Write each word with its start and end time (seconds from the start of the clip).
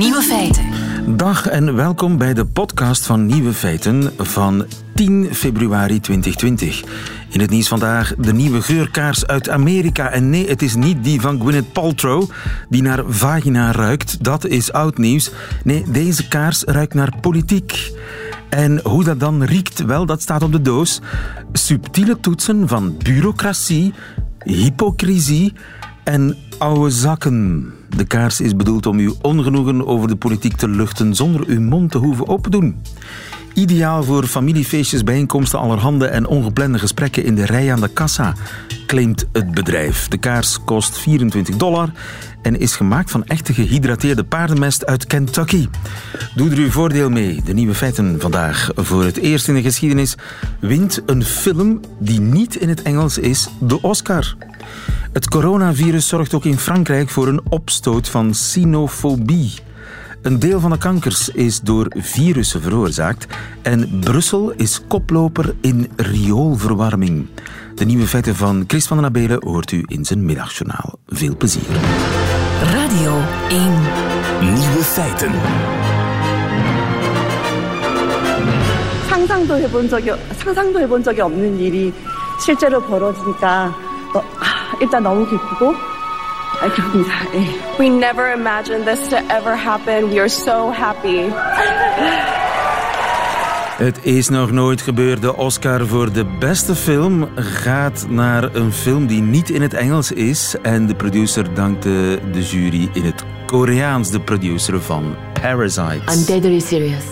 Nieuwe 0.00 0.22
feiten. 0.22 0.64
Dag 1.16 1.46
en 1.46 1.74
welkom 1.74 2.18
bij 2.18 2.34
de 2.34 2.46
podcast 2.46 3.06
van 3.06 3.26
Nieuwe 3.26 3.52
Feiten 3.52 4.12
van 4.16 4.66
10 4.94 5.34
februari 5.34 6.00
2020. 6.00 6.82
In 7.28 7.40
het 7.40 7.50
nieuws 7.50 7.68
vandaag 7.68 8.14
de 8.18 8.32
nieuwe 8.32 8.62
geurkaars 8.62 9.26
uit 9.26 9.48
Amerika. 9.48 10.10
En 10.10 10.30
nee, 10.30 10.48
het 10.48 10.62
is 10.62 10.74
niet 10.74 11.04
die 11.04 11.20
van 11.20 11.40
Gwyneth 11.40 11.72
Paltrow 11.72 12.30
die 12.68 12.82
naar 12.82 13.02
vagina 13.06 13.72
ruikt. 13.72 14.24
Dat 14.24 14.46
is 14.46 14.72
oud 14.72 14.98
nieuws. 14.98 15.30
Nee, 15.64 15.84
deze 15.90 16.28
kaars 16.28 16.62
ruikt 16.62 16.94
naar 16.94 17.12
politiek. 17.20 17.92
En 18.48 18.80
hoe 18.82 19.04
dat 19.04 19.20
dan 19.20 19.42
riekt, 19.42 19.84
wel, 19.84 20.06
dat 20.06 20.22
staat 20.22 20.42
op 20.42 20.52
de 20.52 20.62
doos. 20.62 21.00
Subtiele 21.52 22.20
toetsen 22.20 22.68
van 22.68 22.96
bureaucratie, 22.96 23.94
hypocrisie 24.44 25.52
en 26.04 26.36
oude 26.58 26.90
zakken. 26.90 27.72
De 27.96 28.04
kaars 28.04 28.40
is 28.40 28.56
bedoeld 28.56 28.86
om 28.86 28.98
uw 28.98 29.14
ongenoegen 29.22 29.86
over 29.86 30.08
de 30.08 30.16
politiek 30.16 30.56
te 30.56 30.68
luchten 30.68 31.14
zonder 31.14 31.46
uw 31.46 31.60
mond 31.60 31.90
te 31.90 31.98
hoeven 31.98 32.26
opdoen. 32.26 32.82
Ideaal 33.54 34.02
voor 34.02 34.24
familiefeestjes, 34.24 35.04
bijeenkomsten, 35.04 35.58
allerhande 35.58 36.06
en 36.06 36.26
ongeplande 36.26 36.78
gesprekken 36.78 37.24
in 37.24 37.34
de 37.34 37.46
rij 37.46 37.72
aan 37.72 37.80
de 37.80 37.88
kassa, 37.88 38.34
claimt 38.86 39.26
het 39.32 39.50
bedrijf. 39.50 40.08
De 40.08 40.18
kaars 40.18 40.64
kost 40.64 40.98
24 40.98 41.56
dollar 41.56 41.90
en 42.42 42.60
is 42.60 42.76
gemaakt 42.76 43.10
van 43.10 43.24
echte 43.24 43.54
gehydrateerde 43.54 44.24
paardenmest 44.24 44.86
uit 44.86 45.06
Kentucky. 45.06 45.68
Doe 46.34 46.50
er 46.50 46.58
uw 46.58 46.70
voordeel 46.70 47.10
mee. 47.10 47.42
De 47.44 47.54
nieuwe 47.54 47.74
feiten 47.74 48.20
vandaag. 48.20 48.70
Voor 48.74 49.04
het 49.04 49.16
eerst 49.16 49.48
in 49.48 49.54
de 49.54 49.62
geschiedenis 49.62 50.14
wint 50.60 51.02
een 51.06 51.24
film 51.24 51.80
die 51.98 52.20
niet 52.20 52.56
in 52.56 52.68
het 52.68 52.82
Engels 52.82 53.18
is 53.18 53.48
de 53.58 53.82
Oscar. 53.82 54.36
Het 55.11 55.27
coronavirus 55.29 56.07
zorgt 56.07 56.33
ook 56.33 56.45
in 56.45 56.57
Frankrijk 56.59 57.09
voor 57.09 57.27
een 57.27 57.41
opstoot 57.49 58.09
van 58.09 58.33
sinofobie. 58.33 59.53
Een 60.21 60.39
deel 60.39 60.59
van 60.59 60.71
de 60.71 60.77
kankers 60.77 61.29
is 61.29 61.61
door 61.61 61.85
virussen 61.89 62.61
veroorzaakt 62.61 63.27
en 63.61 63.99
Brussel 63.99 64.51
is 64.51 64.81
koploper 64.87 65.55
in 65.61 65.89
rioolverwarming. 65.95 67.27
De 67.75 67.85
nieuwe 67.85 68.07
feiten 68.07 68.35
van 68.35 68.63
Chris 68.67 68.87
van 68.87 68.97
den 68.97 69.05
Abelen 69.05 69.43
hoort 69.43 69.71
u 69.71 69.83
in 69.85 70.05
zijn 70.05 70.25
middagjournaal. 70.25 70.99
Veel 71.07 71.37
plezier. 71.37 71.63
Radio 72.73 73.21
1. 73.49 73.59
Nieuwe 74.41 74.83
feiten. 74.83 75.31
상상도 79.09 79.57
해본 79.57 79.89
적이 79.89 80.11
상상도 80.37 80.79
해본 80.79 81.03
적이 81.03 81.21
없는 81.21 81.59
일이 81.59 81.93
실제로 82.43 82.81
벌어지니까 82.81 83.73
어, 84.13 84.19
아, 84.39 84.58
일단 84.81 85.03
너무 85.03 85.25
기쁘고 85.27 85.75
아, 86.61 86.69
기쁩니다. 86.73 87.13
예. 87.33 87.39
We 87.77 87.89
never 87.89 88.31
imagined 88.31 88.85
this 88.85 89.09
to 89.09 89.17
ever 89.29 89.55
happen. 89.55 90.09
We 90.09 90.19
are 90.19 90.29
so 90.29 90.71
happy. 90.71 91.29
Het 93.77 93.99
is 94.01 94.29
nog 94.29 94.51
nooit 94.51 94.81
gebeurd. 94.81 95.21
De 95.21 95.35
Oscar 95.35 95.87
voor 95.87 96.11
de 96.11 96.25
beste 96.39 96.75
film 96.75 97.27
gaat 97.35 98.05
naar 98.09 98.55
een 98.55 98.71
film 98.71 99.07
die 99.07 99.21
niet 99.21 99.49
in 99.49 99.61
het 99.61 99.73
Engels 99.73 100.11
is. 100.11 100.55
En 100.61 100.85
de 100.87 100.95
producer 100.95 101.53
dankte 101.53 102.19
de 102.31 102.41
jury 102.41 102.89
in 102.93 103.03
het 103.03 103.23
Koreaans, 103.45 104.11
de 104.11 104.19
producer 104.19 104.81
van 104.81 105.15
Parasite. 105.41 106.01
I'm 106.11 106.25
deadly 106.25 106.59
serious. 106.59 107.03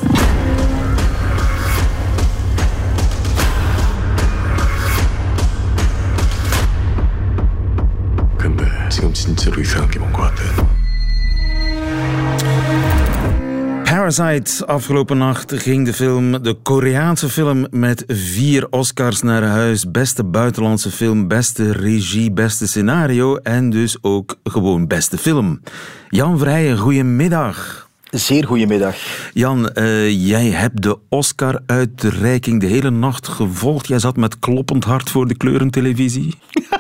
지금 8.89 9.14
진짜로 9.14 9.61
이상한 9.61 9.89
게 9.89 10.00
뭔 10.00 10.11
것 10.14 10.22
같아. 10.22 10.44
Parasite. 13.84 14.66
Afgelopen 14.68 15.18
nacht 15.18 15.53
ging 15.53 15.85
de 15.85 15.94
film, 15.94 16.44
de 16.44 16.53
Koreaanse 16.63 17.29
film, 17.29 17.68
met 17.69 18.03
vier 18.07 18.68
Oscars 18.69 19.22
naar 19.22 19.44
huis. 19.44 19.91
Beste 19.91 20.24
buitenlandse 20.24 20.91
film, 20.91 21.28
beste 21.28 21.72
regie, 21.72 22.31
beste 22.31 22.68
scenario 22.68 23.35
en 23.35 23.69
dus 23.69 23.97
ook 24.01 24.35
gewoon 24.44 24.88
beste 24.88 25.18
film. 25.18 25.62
Jan 26.09 26.40
Vrijen, 26.40 26.78
goedemiddag. 26.78 27.88
Zeer 28.12 28.46
goedemiddag. 28.46 28.96
Jan, 29.34 29.69
eh, 29.69 30.28
jij 30.28 30.46
hebt 30.46 30.81
de 30.81 30.97
Oscar-uitreiking 31.09 32.59
de 32.62 32.68
hele 32.68 32.90
nacht 32.91 33.28
gevolgd. 33.28 33.88
Jij 33.88 34.00
zat 34.00 34.18
met 34.18 34.40
kloppend 34.40 34.84
hart 34.84 35.09
voor 35.09 35.28
de 35.28 35.38
kleurentelevisie. 35.38 36.34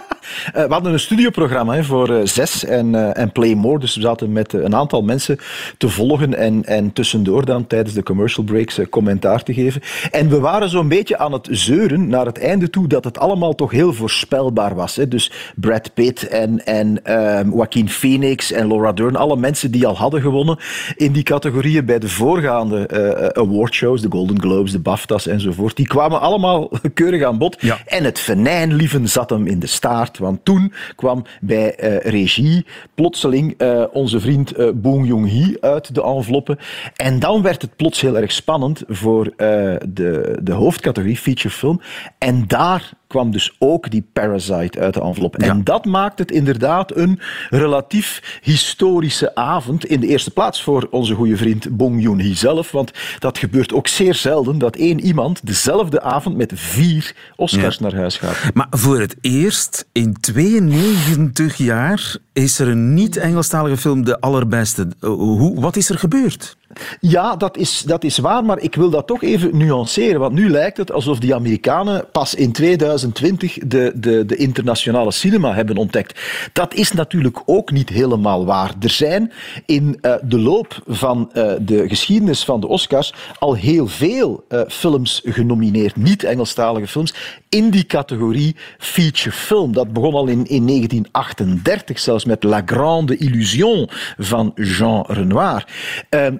Eh, 0.52 0.64
we 0.64 0.72
hadden 0.72 0.92
een 0.92 1.00
studioprogramma 1.00 1.74
hè, 1.74 1.84
voor 1.84 2.14
eh, 2.14 2.20
zes 2.24 2.64
en, 2.64 2.94
eh, 2.94 3.22
en 3.22 3.32
Play 3.32 3.54
More. 3.54 3.78
Dus 3.78 3.94
we 3.94 4.00
zaten 4.00 4.32
met 4.32 4.52
een 4.52 4.74
aantal 4.74 5.02
mensen 5.02 5.38
te 5.78 5.88
volgen 5.88 6.34
en, 6.34 6.64
en 6.64 6.92
tussendoor 6.92 7.44
dan 7.44 7.66
tijdens 7.66 7.94
de 7.94 8.02
commercial 8.02 8.44
breaks 8.44 8.80
commentaar 8.90 9.42
te 9.42 9.54
geven. 9.54 9.80
En 10.10 10.28
we 10.28 10.40
waren 10.40 10.68
zo'n 10.68 10.88
beetje 10.88 11.18
aan 11.18 11.32
het 11.32 11.48
zeuren 11.50 12.08
naar 12.08 12.26
het 12.26 12.38
einde 12.38 12.70
toe 12.70 12.86
dat 12.86 13.04
het 13.04 13.18
allemaal 13.18 13.54
toch 13.54 13.70
heel 13.70 13.92
voorspelbaar 13.92 14.74
was. 14.74 14.96
Hè. 14.96 15.08
Dus 15.08 15.32
Brad 15.56 15.94
Pitt 15.94 16.28
en, 16.28 16.66
en 16.66 17.04
ehm, 17.04 17.50
Joaquin 17.50 17.88
Phoenix 17.88 18.52
en 18.52 18.68
Laura 18.68 18.92
Dern, 18.92 19.16
alle 19.16 19.36
mensen 19.36 19.70
die 19.70 19.86
al 19.86 19.96
hadden 19.96 20.20
gewonnen 20.20 20.58
in 20.96 21.12
die 21.12 21.22
categorieën 21.22 21.84
bij 21.84 21.98
de 21.98 22.08
voorgaande 22.08 22.86
eh, 22.86 23.42
awardshows, 23.42 24.00
de 24.00 24.08
Golden 24.10 24.40
Globes, 24.40 24.72
de 24.72 24.78
BAFTA's 24.78 25.26
enzovoort, 25.26 25.76
die 25.76 25.86
kwamen 25.86 26.20
allemaal 26.20 26.70
keurig 26.94 27.24
aan 27.24 27.38
bod. 27.38 27.56
Ja. 27.60 27.78
En 27.86 28.04
het 28.04 28.18
venijnlieven 28.18 29.08
zat 29.08 29.30
hem 29.30 29.46
in 29.46 29.58
de 29.58 29.66
staart, 29.66 30.17
want 30.18 30.44
toen 30.44 30.72
kwam 30.96 31.24
bij 31.40 31.74
eh, 31.74 32.10
regie 32.10 32.66
plotseling 32.94 33.54
eh, 33.56 33.84
onze 33.92 34.20
vriend 34.20 34.52
eh, 34.52 34.68
Bong 34.74 35.06
Joon-hee 35.06 35.56
uit 35.60 35.94
de 35.94 36.02
enveloppe. 36.02 36.58
En 36.96 37.18
dan 37.18 37.42
werd 37.42 37.62
het 37.62 37.76
plots 37.76 38.00
heel 38.00 38.18
erg 38.18 38.32
spannend 38.32 38.82
voor 38.86 39.32
de, 39.36 40.38
de 40.42 40.52
hoofdcategorie 40.52 41.16
feature 41.16 41.54
film. 41.54 41.80
En 42.18 42.46
daar 42.46 42.92
kwam 43.08 43.30
dus 43.30 43.56
ook 43.58 43.90
die 43.90 44.04
Parasite 44.12 44.78
uit 44.80 44.94
de 44.94 45.00
envelop. 45.00 45.34
Ja. 45.40 45.48
En 45.48 45.64
dat 45.64 45.84
maakt 45.84 46.18
het 46.18 46.30
inderdaad 46.30 46.96
een 46.96 47.20
relatief 47.50 48.38
historische 48.42 49.34
avond. 49.34 49.84
In 49.84 50.00
de 50.00 50.06
eerste 50.06 50.30
plaats 50.30 50.62
voor 50.62 50.86
onze 50.90 51.14
goede 51.14 51.36
vriend 51.36 51.76
Bong 51.76 52.02
Joon-hee 52.02 52.34
zelf. 52.34 52.70
Want 52.72 52.92
dat 53.18 53.38
gebeurt 53.38 53.72
ook 53.72 53.88
zeer 53.88 54.14
zelden 54.14 54.58
dat 54.58 54.76
één 54.76 55.00
iemand 55.00 55.46
dezelfde 55.46 56.00
avond 56.00 56.36
met 56.36 56.52
vier 56.54 57.14
Oscars 57.36 57.76
Ja. 57.76 57.82
naar 57.82 57.94
huis 57.94 58.16
gaat. 58.16 58.54
Maar 58.54 58.66
voor 58.70 59.00
het 59.00 59.16
eerst 59.20 59.88
in 59.92 60.16
92 60.20 61.56
jaar 61.56 62.16
is 62.42 62.58
er 62.58 62.68
een 62.68 62.94
niet-Engelstalige 62.94 63.76
film 63.76 64.04
de 64.04 64.20
allerbeste. 64.20 64.88
Eh, 65.00 65.08
Hoe, 65.08 65.60
wat 65.60 65.76
is 65.76 65.90
er 65.90 65.98
gebeurd? 65.98 66.56
Ja, 67.00 67.36
dat 67.36 67.56
is, 67.56 67.82
dat 67.86 68.04
is 68.04 68.18
waar, 68.18 68.44
maar 68.44 68.58
ik 68.58 68.74
wil 68.74 68.90
dat 68.90 69.06
toch 69.06 69.22
even 69.22 69.56
nuanceren. 69.56 70.20
Want 70.20 70.32
nu 70.32 70.50
lijkt 70.50 70.76
het 70.76 70.92
alsof 70.92 71.18
die 71.18 71.34
Amerikanen 71.34 72.04
pas 72.12 72.34
in 72.34 72.52
2020 72.52 73.58
de, 73.58 73.92
de, 73.94 74.26
de 74.26 74.36
internationale 74.36 75.12
cinema 75.12 75.54
hebben 75.54 75.76
ontdekt. 75.76 76.20
Dat 76.52 76.74
is 76.74 76.92
natuurlijk 76.92 77.42
ook 77.46 77.70
niet 77.70 77.88
helemaal 77.88 78.44
waar. 78.44 78.74
Er 78.80 78.90
zijn 78.90 79.32
in 79.66 79.98
eh, 80.00 80.14
de 80.22 80.38
loop 80.38 80.82
van 80.86 81.30
eh, 81.32 81.52
de 81.60 81.88
geschiedenis 81.88 82.44
van 82.44 82.60
de 82.60 82.66
Oscars 82.66 83.14
al 83.38 83.54
heel 83.54 83.86
veel 83.86 84.44
films 84.68 85.22
genomineerd, 85.24 85.96
niet-Engelstalige 85.96 86.86
films, 86.86 87.14
in 87.48 87.70
die 87.70 87.84
categorie 87.84 88.56
feature 88.78 89.32
film. 89.32 89.72
Dat 89.72 89.92
begon 89.92 90.14
al 90.14 90.26
in, 90.26 90.46
in 90.46 90.66
1938, 90.66 91.98
zelfs 91.98 92.24
met 92.28 92.42
La 92.42 92.62
Grande 92.66 93.16
Illusion 93.16 93.88
van 94.18 94.52
Jean 94.54 95.04
Renoir. 95.06 95.66
Ehm, 96.08 96.36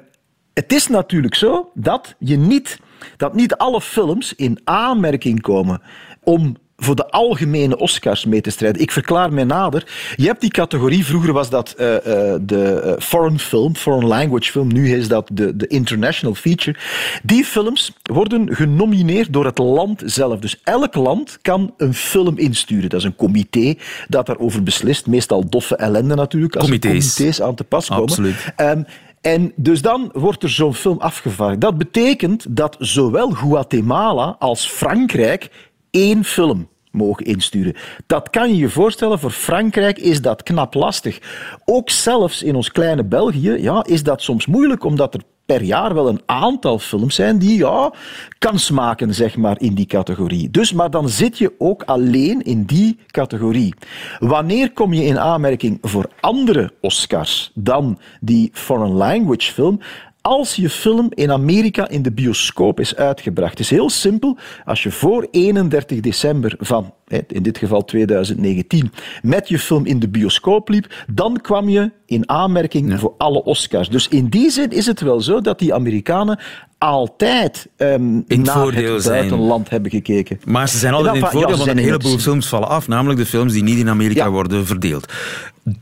het 0.55 0.73
is 0.73 0.87
natuurlijk 0.87 1.35
zo 1.35 1.71
dat 1.75 2.15
je 2.19 2.37
niet, 2.37 2.79
dat 3.17 3.35
niet 3.35 3.57
alle 3.57 3.81
films 3.81 4.35
in 4.35 4.61
aanmerking 4.65 5.41
komen 5.41 5.83
om 6.23 6.57
voor 6.81 6.95
de 6.95 7.11
algemene 7.11 7.79
Oscars 7.79 8.25
mee 8.25 8.41
te 8.41 8.51
strijden. 8.51 8.83
Ik 8.83 8.91
verklaar 8.91 9.33
mij 9.33 9.45
nader. 9.45 9.87
Je 10.17 10.27
hebt 10.27 10.41
die 10.41 10.51
categorie, 10.51 11.07
vroeger 11.07 11.33
was 11.33 11.51
dat 11.51 11.73
eh, 11.73 11.97
eh, 11.97 12.41
de 12.43 12.81
eh, 12.81 12.93
foreign 12.99 13.39
film, 13.39 13.77
foreign 13.77 14.07
language 14.07 14.51
film, 14.51 14.73
nu 14.73 14.95
is 14.95 15.09
dat 15.09 15.31
de, 15.33 15.57
de 15.57 15.67
international 15.67 16.35
feature. 16.35 16.79
Die 17.23 17.45
films 17.45 17.93
worden 18.03 18.55
genomineerd 18.55 19.33
door 19.33 19.45
het 19.45 19.59
land 19.59 20.03
zelf. 20.05 20.41
Dus 20.41 20.61
elk 20.65 20.95
land 20.95 21.39
kan 21.43 21.75
een 21.77 21.95
film 21.95 22.39
insturen. 22.39 22.89
Dat 22.89 23.01
is 23.01 23.07
een 23.07 23.17
comité 23.17 23.75
dat 24.09 24.27
daarover 24.27 24.63
beslist. 24.63 25.07
Meestal 25.07 25.49
doffe 25.49 25.77
ellende 25.77 26.15
natuurlijk, 26.15 26.57
als 26.57 26.65
Comité's. 26.65 27.15
comité's 27.15 27.43
aan 27.43 27.55
te 27.55 27.65
pas 27.65 27.89
komen. 27.89 28.03
Absoluut. 28.03 28.53
Ehm, 28.57 28.83
en 29.21 29.53
dus 29.57 29.83
dan 29.83 30.11
wordt 30.13 30.43
er 30.43 30.51
zo'n 30.51 30.75
film 30.75 30.99
afgevaardigd. 30.99 31.61
Dat 31.61 31.79
betekent 31.79 32.47
dat 32.49 32.77
zowel 32.79 33.31
Guatemala 33.31 34.37
als 34.39 34.67
Frankrijk 34.67 35.51
één 35.91 36.25
film 36.25 36.69
mogen 36.91 37.25
insturen. 37.25 37.75
Dat 38.07 38.31
kan 38.31 38.49
je 38.49 38.57
je 38.57 38.69
voorstellen, 38.69 39.19
voor 39.19 39.31
Frankrijk 39.31 39.99
is 39.99 40.23
dat 40.23 40.43
knap 40.43 40.75
lastig. 40.75 41.19
Ook 41.65 41.91
zelfs 41.91 42.43
in 42.43 42.55
ons 42.55 42.73
kleine 42.73 43.05
België 43.05 43.51
ja, 43.51 43.85
is 43.85 44.03
dat 44.03 44.23
soms 44.23 44.47
moeilijk, 44.47 44.85
omdat 44.85 45.15
er 45.15 45.21
per 45.47 45.63
jaar 45.63 45.95
wel 45.95 46.09
een 46.09 46.23
aantal 46.27 46.79
films 46.79 47.15
zijn 47.15 47.39
die 47.39 47.59
ja, 47.59 47.93
kans 48.39 48.71
maken 48.71 49.15
zeg 49.15 49.37
maar, 49.37 49.61
in 49.61 49.75
die 49.75 49.87
categorie. 49.87 50.51
Dus, 50.51 50.73
maar 50.73 50.91
dan 50.91 51.09
zit 51.09 51.39
je 51.39 51.53
ook 51.59 51.83
alleen 51.83 52.43
in 52.43 52.65
die 52.65 52.99
categorie. 53.07 53.75
Wanneer 54.19 54.73
kom 54.73 54.93
je 54.93 55.05
in 55.05 55.19
aanmerking 55.19 55.79
voor 55.83 56.11
andere 56.21 56.73
Oscars 56.81 57.51
dan 57.55 57.99
die 58.21 58.51
foreign 58.53 58.95
language 58.95 59.53
film? 59.53 59.81
Als 60.21 60.57
je 60.57 60.71
film 60.71 61.07
in 61.15 61.31
Amerika 61.31 61.89
in 61.89 62.03
de 62.03 62.13
bioscoop 62.13 62.81
is 62.81 62.97
uitgebracht. 62.97 63.51
Het 63.51 63.61
is 63.61 63.71
heel 63.71 63.91
simpel. 63.91 64.37
Als 64.65 64.83
je 64.83 64.91
voor 64.91 65.29
31 65.31 66.01
december 66.01 66.55
van, 66.59 66.95
in 67.27 67.43
dit 67.43 67.59
geval 67.59 67.85
2019, 67.85 68.93
met 69.23 69.49
je 69.49 69.59
film 69.59 69.87
in 69.87 69.99
de 69.99 70.09
bioscoop 70.09 70.69
liep, 70.69 71.05
dan 71.11 71.41
kwam 71.41 71.69
je 71.69 71.91
in 72.07 72.29
aanmerking 72.29 73.01
voor 73.01 73.15
alle 73.19 73.45
Oscars. 73.45 73.89
Dus 73.89 74.09
in 74.09 74.27
die 74.27 74.51
zin 74.51 74.71
is 74.71 74.87
het 74.87 75.01
wel 75.01 75.21
zo 75.21 75.41
dat 75.41 75.59
die 75.59 75.75
Amerikanen 75.75 76.39
altijd 76.79 77.69
um, 77.77 78.25
in 78.27 78.43
naar 78.43 78.67
het 78.67 79.05
buitenland 79.05 79.71
hebben 79.71 79.91
gekeken. 79.91 80.41
Maar 80.45 80.69
ze 80.69 80.79
zijn 80.79 80.95
altijd 80.95 81.15
in 81.15 81.23
het 81.23 81.31
voordeel, 81.31 81.57
want 81.57 81.71
een 81.71 81.79
heleboel 81.79 82.19
films 82.19 82.47
vallen 82.47 82.69
af, 82.69 82.89
namelijk 82.89 83.21
de 83.21 83.27
films 83.27 83.53
die 83.53 83.63
niet 83.63 83.79
in 83.79 83.89
Amerika 83.89 84.31
worden 84.31 84.67
verdeeld. 84.67 85.13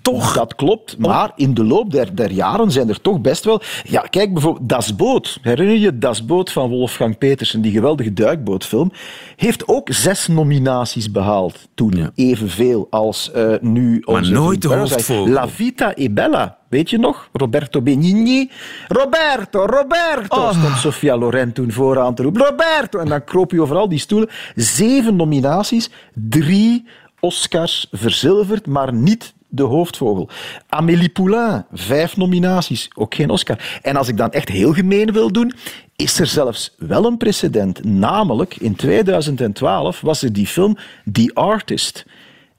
Toch? 0.03 0.33
Dat 0.33 0.55
klopt, 0.55 0.99
maar 0.99 1.33
in 1.37 1.55
de 1.55 1.65
loop 1.65 1.91
der, 1.91 2.15
der, 2.15 2.33
jaren 2.33 2.71
zijn 2.71 2.89
er 2.89 3.01
toch 3.01 3.21
best 3.21 3.45
wel... 3.45 3.61
Ja, 3.85 4.01
kijk 4.01 4.33
bijvoorbeeld 4.33 4.69
Das 4.69 4.97
Boot. 4.97 5.39
Herinner 5.43 5.77
je 5.77 5.99
Das 5.99 6.25
Boot 6.25 6.53
van 6.53 6.69
Wolfgang 6.69 7.19
Petersen, 7.19 7.61
die 7.61 7.73
geweldige 7.73 8.13
duikbootfilm? 8.13 8.93
Heeft 9.37 9.69
ook 9.69 9.89
zes 9.93 10.27
nominaties 10.27 11.13
behaald 11.17 11.69
toen. 11.75 12.11
Evenveel 12.15 12.87
als 12.91 13.31
uh, 13.37 13.55
nu 13.61 14.03
onze... 14.05 14.21
Maar 14.21 14.31
nooit 14.31 14.63
de 14.63 14.69
hoofdvogel. 14.69 15.29
La 15.29 15.49
Vita 15.49 15.93
e 15.95 16.11
Bella. 16.11 16.59
Weet 16.69 16.91
je 16.91 16.99
nog? 16.99 17.29
Roberto 17.33 17.83
Benigni. 17.83 18.51
Roberto, 18.89 19.67
Roberto! 19.67 20.37
Oh. 20.37 20.51
Stond 20.51 20.77
Sofia 20.77 21.17
Loren 21.17 21.53
toen 21.53 21.73
vooraan 21.73 22.15
te 22.15 22.23
roepen. 22.23 22.47
Roberto! 22.47 22.99
En 22.99 23.09
dan 23.09 23.25
kroop 23.25 23.51
je 23.51 23.63
overal 23.63 23.89
die 23.89 23.99
stoelen. 23.99 24.29
Zeven 24.55 25.17
nominaties, 25.17 25.91
drie 26.15 26.87
Oscars 27.21 27.87
verzilverd, 27.91 28.67
maar 28.67 28.93
niet 28.93 29.35
de 29.49 29.63
hoofdvogel. 29.63 30.29
Amélie 30.69 31.09
Poulain, 31.09 31.65
vijf 31.73 32.17
nominaties, 32.17 32.91
ook 32.95 33.15
geen 33.15 33.31
Oscar. 33.31 33.79
En 33.83 33.97
als 33.97 34.09
ik 34.09 34.17
dan 34.17 34.31
echt 34.31 34.49
heel 34.49 34.73
gemeen 34.73 35.13
wil 35.13 35.33
doen, 35.33 35.53
is 35.97 36.21
er 36.21 36.27
zelfs 36.27 36.75
wel 36.79 37.07
een 37.07 37.17
precedent. 37.17 37.85
Namelijk, 37.85 38.57
in 38.57 38.77
2012 38.77 40.01
was 40.01 40.23
er 40.23 40.33
die 40.33 40.47
film 40.47 40.77
The 41.13 41.31
Artist. 41.35 42.07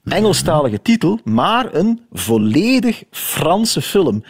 Engelstalige 0.04 0.82
titel, 0.82 1.20
maar 1.24 1.74
een 1.74 2.02
volledig 2.12 3.04
Franse 3.12 3.82
film. 3.82 4.24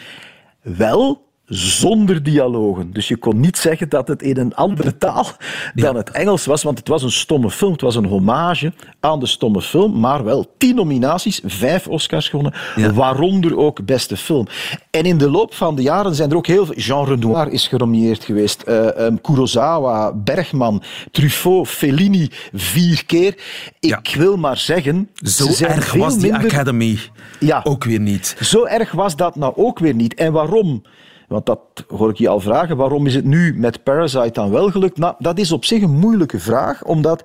Wel 0.62 1.27
zonder 1.48 2.24
dialogen. 2.24 2.94
Dus 2.94 3.08
je 3.08 3.18
kon 3.18 3.40
niet 3.40 3.58
zeggen 3.58 3.90
dat 3.90 4.08
het 4.08 4.22
in 4.22 4.38
een 4.38 4.56
andere 4.56 4.98
taal 4.98 5.28
dan 5.74 5.96
het 5.96 6.12
Engels 6.12 6.46
was, 6.46 6.64
want 6.64 6.78
het 6.78 6.88
was 6.88 7.04
een 7.04 7.12
stomme 7.12 7.52
film. 7.52 7.72
Het 7.72 7.82
was 7.82 7.96
een 7.96 8.06
hommage 8.06 8.74
aan 9.00 9.20
de 9.20 9.26
stomme 9.26 9.62
film, 9.62 10.00
maar 10.00 10.24
wel 10.24 10.54
tien 10.58 10.76
nominaties, 10.76 11.42
vijf 11.46 11.88
Oscars 11.88 12.30
gewonnen, 12.30 12.54
waaronder 12.94 13.58
ook 13.58 13.86
beste 13.86 14.18
film. 14.18 14.48
En 14.92 15.04
in 15.04 15.18
de 15.18 15.30
loop 15.30 15.54
van 15.54 15.76
de 15.76 15.82
jaren 15.82 16.16
zijn 16.16 16.30
er 16.30 16.38
ook 16.38 16.48
heel 16.48 16.66
veel... 16.66 16.76
Jean 16.76 17.06
Renoir 17.06 17.52
is 17.52 17.68
genomineerd 17.68 18.24
geweest, 18.24 18.64
uh, 18.68 19.08
Kurosawa, 19.22 20.14
Bergman, 20.14 20.84
Truffaut, 21.12 21.68
Fellini, 21.68 22.30
vier 22.54 23.06
keer. 23.06 23.38
Ik 23.80 24.16
wil 24.18 24.38
maar 24.38 24.58
zeggen... 24.58 25.10
Zo 25.14 25.66
erg 25.66 25.94
was 25.94 26.18
die 26.18 26.34
Academy 26.34 27.00
ook 27.64 27.84
weer 27.84 28.00
niet. 28.00 28.36
Zo 28.42 28.66
erg 28.66 28.92
was 28.92 29.16
dat 29.16 29.36
nou 29.36 29.54
ook 29.56 29.80
weer 29.80 29.94
niet. 29.94 30.14
En 30.14 30.32
waarom? 30.32 30.84
Want 31.28 31.46
dat 31.46 31.60
hoor 31.88 32.10
ik 32.10 32.18
je 32.18 32.28
al 32.28 32.40
vragen. 32.40 32.78
Waarom 32.78 33.06
is 33.06 33.16
het 33.16 33.26
nu 33.26 33.60
met 33.60 33.84
Parasite 33.84 34.32
dan 34.32 34.52
wel 34.52 34.72
gelukt? 34.72 34.98
Nou, 34.98 35.16
dat 35.20 35.38
is 35.38 35.52
op 35.52 35.66
zich 35.66 35.82
een 35.82 36.00
moeilijke 36.00 36.40
vraag, 36.40 36.84
omdat 36.84 37.24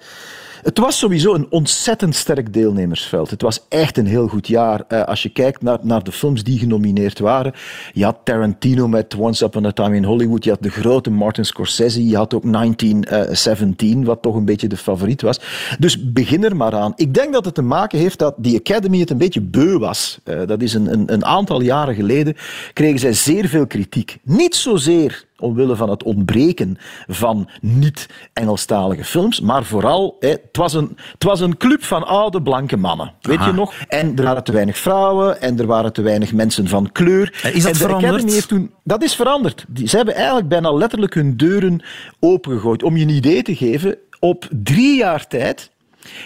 het 0.63 0.79
was 0.79 0.99
sowieso 0.99 1.35
een 1.35 1.47
ontzettend 1.51 2.15
sterk 2.15 2.53
deelnemersveld. 2.53 3.31
Het 3.31 3.43
was 3.43 3.67
echt 3.69 3.99
een 3.99 4.07
heel 4.07 4.29
goed 4.29 4.47
jaar. 4.47 4.85
Uh, 4.89 5.05
als 5.05 5.23
je 5.23 5.29
kijkt 5.29 5.63
naar, 5.63 5.79
naar 5.83 6.03
de 6.03 6.13
films 6.13 6.45
die 6.45 6.59
genomineerd 6.59 7.19
waren. 7.19 7.53
Je 7.93 8.05
had 8.05 8.19
Tarantino 8.25 8.89
met 8.89 9.15
Once 9.15 9.45
Upon 9.45 9.67
a 9.67 9.73
Time 9.73 9.97
in 9.97 10.05
Hollywood. 10.05 10.45
Je 10.45 10.51
had 10.51 10.63
de 10.63 10.71
grote 10.71 11.11
Martin 11.11 11.45
Scorsese. 11.45 12.09
Je 12.09 12.17
had 12.17 12.35
ook 12.35 12.53
1917, 12.53 14.05
wat 14.05 14.23
toch 14.23 14.35
een 14.35 14.45
beetje 14.45 14.69
de 14.69 14.77
favoriet 14.77 15.23
was. 15.23 15.41
Dus 15.79 16.13
begin 16.13 16.45
er 16.45 16.57
maar 16.57 16.75
aan. 16.75 16.93
Ik 16.97 17.15
denk 17.15 17.33
dat 17.33 17.45
het 17.45 17.55
te 17.55 17.63
maken 17.63 17.99
heeft 17.99 18.19
dat 18.19 18.35
die 18.39 18.59
Academy 18.59 18.99
het 18.99 19.11
een 19.11 19.19
beetje 19.19 19.41
beu 19.41 19.79
was. 19.79 20.21
Uh, 20.25 20.47
dat 20.47 20.63
is 20.63 20.75
een, 20.75 20.93
een, 20.93 21.13
een 21.13 21.25
aantal 21.25 21.61
jaren 21.61 21.95
geleden. 21.95 22.37
Kregen 22.73 22.99
zij 22.99 23.13
zeer 23.13 23.49
veel 23.49 23.67
kritiek. 23.67 24.19
Niet 24.23 24.55
zozeer 24.55 25.25
omwille 25.43 25.77
van 25.77 25.91
het 25.91 26.03
ontbreken 26.03 26.79
van 27.07 27.49
niet-Engelstalige 27.61 29.05
films, 29.05 29.41
maar 29.41 29.65
vooral, 29.65 30.17
het, 30.21 30.41
was 30.53 30.73
een, 30.73 30.97
het 31.13 31.25
was 31.25 31.41
een 31.41 31.57
club 31.57 31.85
van 31.85 32.07
oude 32.07 32.43
blanke 32.43 32.77
mannen, 32.77 33.13
weet 33.21 33.45
je 33.45 33.53
nog? 33.53 33.75
En 33.89 34.17
er 34.17 34.25
waren 34.25 34.45
te 34.45 34.53
weinig 34.53 34.79
vrouwen 34.79 35.41
en 35.41 35.59
er 35.59 35.67
waren 35.67 35.93
te 35.93 36.03
weinig 36.03 36.33
mensen 36.33 36.69
van 36.69 36.93
kleur. 36.93 37.41
Eh, 37.43 37.55
is 37.55 37.63
dat 37.63 37.73
en 37.73 37.79
de 37.79 37.85
veranderd? 37.85 38.33
Heeft 38.33 38.49
toen, 38.49 38.73
dat 38.85 39.03
is 39.03 39.15
veranderd. 39.15 39.67
Ze 39.85 39.97
hebben 39.97 40.15
eigenlijk 40.15 40.49
bijna 40.49 40.73
letterlijk 40.73 41.15
hun 41.15 41.37
deuren 41.37 41.83
opengegooid. 42.21 42.83
Om 42.83 42.97
je 42.97 43.05
een 43.05 43.11
idee 43.11 43.43
te 43.43 43.57
geven, 43.57 43.99
op 44.21 44.49
drie 44.51 44.97
jaar 44.97 45.27
tijd 45.27 45.71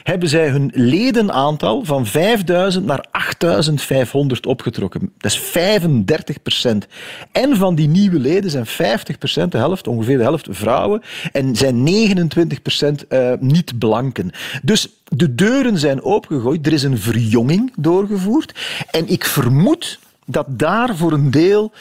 hebben 0.03 0.29
zij 0.29 0.49
hun 0.49 0.71
ledenaantal 0.75 1.85
van 1.85 2.07
5000 2.07 2.87
naar 2.87 3.05
8500 3.11 4.47
opgetrokken. 4.47 5.13
Dat 5.19 5.31
is 5.31 5.39
35 5.39 6.43
procent. 6.43 6.87
En 7.33 7.57
van 7.57 7.75
die 7.75 7.89
nieuwe 7.89 8.19
leden 8.19 8.51
zijn 8.51 8.67
50 8.67 9.19
procent, 9.19 9.53
de 9.53 9.59
helft, 9.59 9.87
ongeveer 9.87 10.17
de 10.17 10.23
helft, 10.23 10.49
vrouwen. 10.51 11.03
En 11.33 11.57
zijn 11.57 11.83
29 11.83 12.63
procent 12.63 13.05
uh, 13.09 13.33
niet-blanken. 13.41 14.31
Dus 14.63 14.89
de 15.05 15.35
deuren 15.35 15.79
zijn 15.79 16.03
opengegooid. 16.03 16.67
Er 16.67 16.73
is 16.73 16.83
een 16.83 16.99
verjonging 16.99 17.73
doorgevoerd. 17.77 18.55
En 18.91 19.09
ik 19.09 19.25
vermoed 19.25 19.99
dat 20.27 20.47
daar 20.49 20.97
voor 20.97 21.13
een 21.13 21.31
deel 21.31 21.73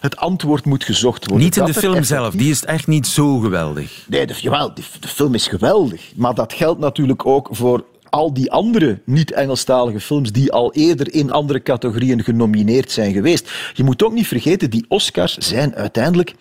het 0.00 0.16
antwoord 0.16 0.64
moet 0.64 0.84
gezocht 0.84 1.26
worden. 1.26 1.44
Niet 1.44 1.56
in 1.56 1.64
de 1.64 1.74
film 1.74 2.02
zelf, 2.02 2.34
die 2.34 2.50
is 2.50 2.64
echt 2.64 2.86
niet 2.86 3.06
zo 3.06 3.38
geweldig. 3.38 4.04
Nee, 4.08 4.26
de, 4.26 4.34
jawel, 4.40 4.74
de, 4.74 4.82
de 5.00 5.08
film 5.08 5.34
is 5.34 5.46
geweldig. 5.46 6.12
Maar 6.14 6.34
dat 6.34 6.52
geldt 6.52 6.80
natuurlijk 6.80 7.26
ook 7.26 7.48
voor 7.50 7.84
al 8.12 8.32
die 8.32 8.50
andere 8.50 9.00
niet-Engelstalige 9.04 10.00
films 10.00 10.32
die 10.32 10.52
al 10.52 10.72
eerder 10.72 11.14
in 11.14 11.30
andere 11.30 11.62
categorieën 11.62 12.24
genomineerd 12.24 12.90
zijn 12.90 13.12
geweest. 13.12 13.50
Je 13.74 13.84
moet 13.84 14.02
ook 14.02 14.12
niet 14.12 14.26
vergeten, 14.26 14.70
die 14.70 14.84
Oscars 14.88 15.36
zijn 15.36 15.74
uiteindelijk 15.74 16.34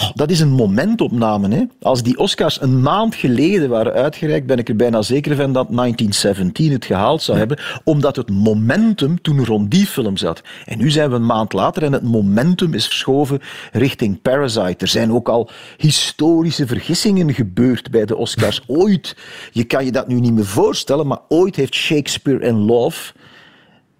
Oh, 0.00 0.10
dat 0.14 0.30
is 0.30 0.40
een 0.40 0.50
momentopname. 0.50 1.54
Hè. 1.54 1.62
Als 1.82 2.02
die 2.02 2.18
Oscars 2.18 2.60
een 2.60 2.82
maand 2.82 3.14
geleden 3.14 3.68
waren 3.68 3.92
uitgereikt, 3.92 4.46
ben 4.46 4.58
ik 4.58 4.68
er 4.68 4.76
bijna 4.76 5.02
zeker 5.02 5.36
van 5.36 5.52
dat 5.52 5.66
1917 5.70 6.72
het 6.72 6.84
gehaald 6.84 7.22
zou 7.22 7.38
hebben, 7.38 7.58
omdat 7.84 8.16
het 8.16 8.30
momentum 8.30 9.22
toen 9.22 9.44
rond 9.44 9.70
die 9.70 9.86
film 9.86 10.16
zat. 10.16 10.42
En 10.64 10.78
nu 10.78 10.90
zijn 10.90 11.10
we 11.10 11.16
een 11.16 11.26
maand 11.26 11.52
later 11.52 11.82
en 11.82 11.92
het 11.92 12.02
momentum 12.02 12.74
is 12.74 12.86
verschoven 12.86 13.40
richting 13.72 14.22
Parasite. 14.22 14.76
Er 14.78 14.88
zijn 14.88 15.12
ook 15.12 15.28
al 15.28 15.50
historische 15.76 16.66
vergissingen 16.66 17.34
gebeurd 17.34 17.90
bij 17.90 18.04
de 18.04 18.16
Oscars. 18.16 18.62
Ooit, 18.66 19.16
je 19.52 19.64
kan 19.64 19.84
je 19.84 19.92
dat 19.92 20.08
nu 20.08 20.20
niet 20.20 20.34
meer 20.34 20.46
voorstellen, 20.46 21.03
maar 21.06 21.20
ooit 21.28 21.56
heeft 21.56 21.74
Shakespeare 21.74 22.46
in 22.46 22.58
Love 22.58 23.12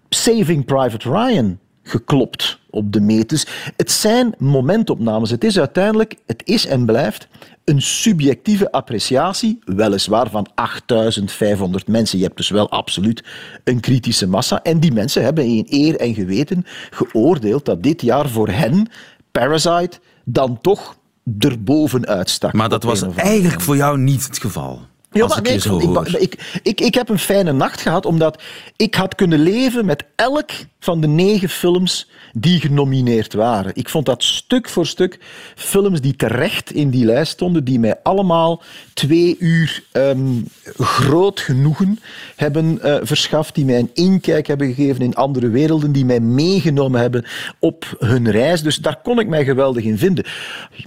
Saving 0.08 0.64
Private 0.64 1.10
Ryan 1.10 1.58
geklopt 1.82 2.58
op 2.70 2.92
de 2.92 3.00
meters. 3.00 3.46
Het 3.76 3.90
zijn 3.90 4.34
momentopnames. 4.38 5.30
Het 5.30 5.44
is 5.44 5.58
uiteindelijk, 5.58 6.16
het 6.26 6.42
is 6.44 6.66
en 6.66 6.86
blijft 6.86 7.28
een 7.64 7.82
subjectieve 7.82 8.72
appreciatie, 8.72 9.58
weliswaar 9.64 10.30
van 10.30 10.46
8500 10.54 11.86
mensen. 11.86 12.18
Je 12.18 12.24
hebt 12.24 12.36
dus 12.36 12.48
wel 12.48 12.70
absoluut 12.70 13.24
een 13.64 13.80
kritische 13.80 14.28
massa. 14.28 14.62
En 14.62 14.80
die 14.80 14.92
mensen 14.92 15.22
hebben 15.22 15.44
in 15.44 15.66
eer 15.68 15.96
en 15.96 16.14
geweten 16.14 16.64
geoordeeld 16.90 17.64
dat 17.64 17.82
dit 17.82 18.02
jaar 18.02 18.28
voor 18.28 18.48
hen 18.48 18.88
Parasite 19.32 19.98
dan 20.24 20.60
toch 20.60 20.96
erbovenuit 21.38 22.30
stak. 22.30 22.52
Maar 22.52 22.68
dat 22.68 22.82
was 22.82 23.02
eigenlijk 23.02 23.60
voor 23.60 23.76
jou 23.76 23.98
niet 23.98 24.26
het 24.26 24.38
geval. 24.38 24.80
Ja, 25.14 25.26
maar 25.26 25.42
nee, 25.42 25.54
ik, 25.54 26.08
ik, 26.20 26.60
ik, 26.62 26.80
ik, 26.80 26.94
heb 26.94 27.08
een 27.08 27.18
fijne 27.18 27.52
nacht 27.52 27.80
gehad, 27.80 28.06
omdat 28.06 28.42
ik 28.76 28.94
had 28.94 29.14
kunnen 29.14 29.38
leven 29.38 29.84
met 29.84 30.04
elk 30.16 30.50
van 30.80 31.00
de 31.00 31.06
negen 31.06 31.48
films 31.48 32.08
die 32.32 32.60
genomineerd 32.60 33.32
waren. 33.32 33.72
Ik 33.74 33.88
vond 33.88 34.06
dat 34.06 34.22
stuk 34.22 34.68
voor 34.68 34.86
stuk 34.86 35.18
films 35.54 36.00
die 36.00 36.16
terecht 36.16 36.72
in 36.72 36.90
die 36.90 37.04
lijst 37.04 37.32
stonden, 37.32 37.64
die 37.64 37.78
mij 37.78 37.96
allemaal 38.02 38.62
twee 38.94 39.36
uur 39.38 39.84
um, 39.92 40.48
groot 40.76 41.40
genoegen 41.40 41.98
hebben 42.36 42.78
uh, 42.84 42.96
verschaft, 43.02 43.54
die 43.54 43.64
mij 43.64 43.78
een 43.78 43.90
inkijk 43.94 44.46
hebben 44.46 44.74
gegeven 44.74 45.04
in 45.04 45.14
andere 45.14 45.48
werelden, 45.48 45.92
die 45.92 46.04
mij 46.04 46.20
meegenomen 46.20 47.00
hebben 47.00 47.24
op 47.58 47.96
hun 47.98 48.30
reis. 48.30 48.62
Dus 48.62 48.76
daar 48.76 49.00
kon 49.02 49.18
ik 49.18 49.28
mij 49.28 49.44
geweldig 49.44 49.84
in 49.84 49.98
vinden. 49.98 50.24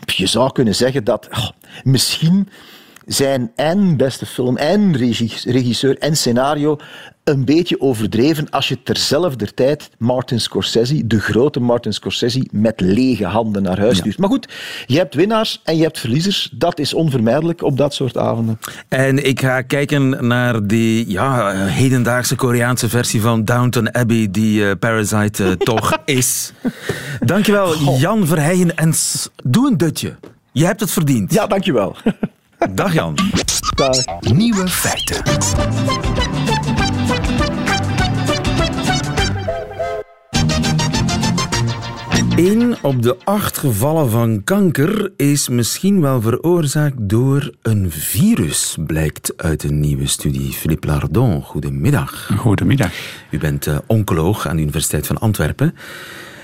Je 0.06 0.28
zou 0.28 0.52
kunnen 0.52 0.76
zeggen 0.76 1.04
dat 1.04 1.28
oh, 1.32 1.50
misschien 1.84 2.50
zijn 3.08 3.52
en 3.56 3.98
beste 3.98 4.26
film 4.26 4.58
en 4.58 4.96
regisseur 5.46 5.98
en 5.98 6.18
scenario 6.18 6.78
een 7.28 7.46
beetje 7.46 7.82
overdreven 7.82 8.50
als 8.50 8.68
je 8.68 8.84
terzelfde 8.84 9.54
tijd 9.54 9.90
Martin 9.98 10.40
Scorsese, 10.40 11.08
de 11.08 11.20
grote 11.20 11.60
Martin 11.60 11.94
Scorsese, 11.94 12.48
met 12.52 12.80
lege 12.80 13.26
handen 13.26 13.64
naar 13.64 13.80
huis 13.80 13.98
stuurt. 13.98 14.18
Maar 14.18 14.30
goed, 14.30 14.48
je 14.86 14.98
hebt 14.98 15.16
winnaars 15.16 15.62
en 15.64 15.78
je 15.78 15.84
hebt 15.84 16.00
verliezers. 16.00 16.50
Dat 16.54 16.80
is 16.80 16.94
onvermijdelijk 16.94 17.62
op 17.62 17.78
dat 17.78 17.94
soort 17.94 18.18
avonden. 18.18 18.60
En 18.88 19.26
ik 19.26 19.42
ga 19.42 19.62
kijken 19.62 20.28
naar 20.28 20.68
die 20.68 21.10
ja, 21.10 21.56
hedendaagse 21.56 22.36
Koreaanse 22.36 22.90
versie 22.90 23.22
van 23.22 23.46
Downton 23.46 23.96
Abbey, 23.96 24.28
die 24.32 24.62
uh, 24.62 24.72
Parasite 24.80 25.44
uh, 25.44 25.52
toch 25.52 25.98
is. 26.06 26.54
Dankjewel, 27.20 27.76
Jan 27.98 28.28
Verheijen. 28.28 28.76
En 28.76 28.94
doe 29.44 29.68
een 29.68 29.78
dutje. 29.78 30.16
Je 30.52 30.66
hebt 30.66 30.80
het 30.80 30.92
verdiend. 30.92 31.34
Ja, 31.34 31.48
dankjewel. 31.48 31.96
Dag 32.58 32.94
Jan. 32.94 33.16
Dag. 33.76 33.98
Nieuwe 34.20 34.68
feiten. 34.68 35.22
Eén 42.36 42.76
op 42.82 43.02
de 43.02 43.18
acht 43.24 43.58
gevallen 43.58 44.10
van 44.10 44.44
kanker 44.44 45.12
is 45.16 45.50
misschien 45.50 46.02
wel 46.02 46.22
veroorzaakt 46.22 46.96
door 46.98 47.52
een 47.62 47.92
virus, 47.92 48.78
blijkt 48.86 49.34
uit 49.38 49.64
een 49.64 49.80
nieuwe 49.80 50.08
studie. 50.08 50.52
Philippe 50.52 50.88
Lardon, 50.88 51.42
goedemiddag. 51.42 52.32
Goedemiddag. 52.38 52.92
U 53.32 53.38
bent 53.38 53.66
uh, 53.68 53.78
oncoloog 53.88 54.48
aan 54.48 54.56
de 54.56 54.62
Universiteit 54.62 55.08
van 55.08 55.18
Antwerpen. 55.18 55.76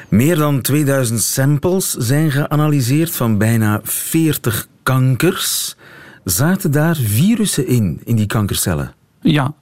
Meer 0.10 0.36
dan 0.36 0.62
2000 0.62 1.22
samples 1.22 1.92
zijn 1.92 2.32
geanalyseerd 2.32 3.12
van 3.12 3.38
bijna 3.38 3.80
40 3.84 4.68
kankers. 4.84 5.76
Zaten 6.24 6.72
daar 6.72 6.96
virussen 6.96 7.68
in, 7.68 8.02
in 8.04 8.16
die 8.16 8.26
kankercellen? 8.26 8.94
Ja. 9.22 9.54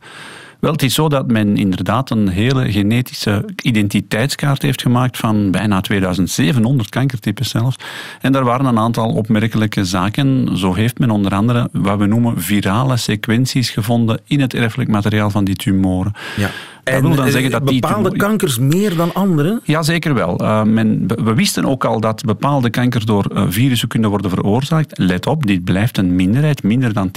Wel, 0.62 0.72
het 0.72 0.84
is 0.84 0.94
zo 0.94 1.10
dat 1.10 1.32
men 1.32 1.58
inderdaad 1.58 2.10
een 2.10 2.28
hele 2.28 2.72
genetische 2.72 3.46
identiteitskaart 3.64 4.62
heeft 4.62 4.82
gemaakt 4.82 5.18
van 5.18 5.52
bijna 5.52 5.82
2700 5.82 6.90
kankertypes 6.90 7.50
zelfs. 7.50 7.76
En 8.22 8.32
daar 8.32 8.44
waren 8.44 8.66
een 8.66 8.80
aantal 8.80 9.14
opmerkelijke 9.14 9.86
zaken. 9.86 10.58
Zo 10.58 10.74
heeft 10.74 11.00
men 11.00 11.10
onder 11.10 11.34
andere 11.34 11.70
wat 11.72 11.98
we 11.98 12.06
noemen 12.06 12.42
virale 12.42 12.98
sequenties 12.98 13.70
gevonden 13.70 14.20
in 14.26 14.40
het 14.40 14.54
erfelijk 14.54 14.90
materiaal 14.90 15.30
van 15.30 15.44
die 15.44 15.56
tumoren. 15.56 16.14
Ja. 16.38 16.50
En 16.84 17.02
wil 17.02 17.16
dan 17.16 17.26
eh, 17.26 17.32
zeggen 17.32 17.52
dat 17.52 17.64
bepaalde 17.64 18.18
kankers 18.18 18.60
meer 18.60 18.96
dan 18.96 19.14
andere? 19.14 19.62
Ja, 19.64 19.84
zeker 19.84 20.14
wel. 20.14 20.42
Uh, 20.42 20.64
men, 20.64 21.08
we 21.08 21.34
wisten 21.34 21.66
ook 21.66 21.86
al 21.86 22.00
dat 22.00 22.26
bepaalde 22.26 22.70
kankers 22.70 23.06
door 23.06 23.26
uh, 23.34 23.44
virussen 23.50 23.88
kunnen 23.88 24.10
worden 24.10 24.30
veroorzaakt. 24.30 24.98
Let 24.98 25.28
op, 25.28 25.48
dit 25.48 25.64
blijft 25.64 25.98
een 25.98 26.16
minderheid. 26.16 26.64
Minder 26.64 26.94
dan 26.94 27.12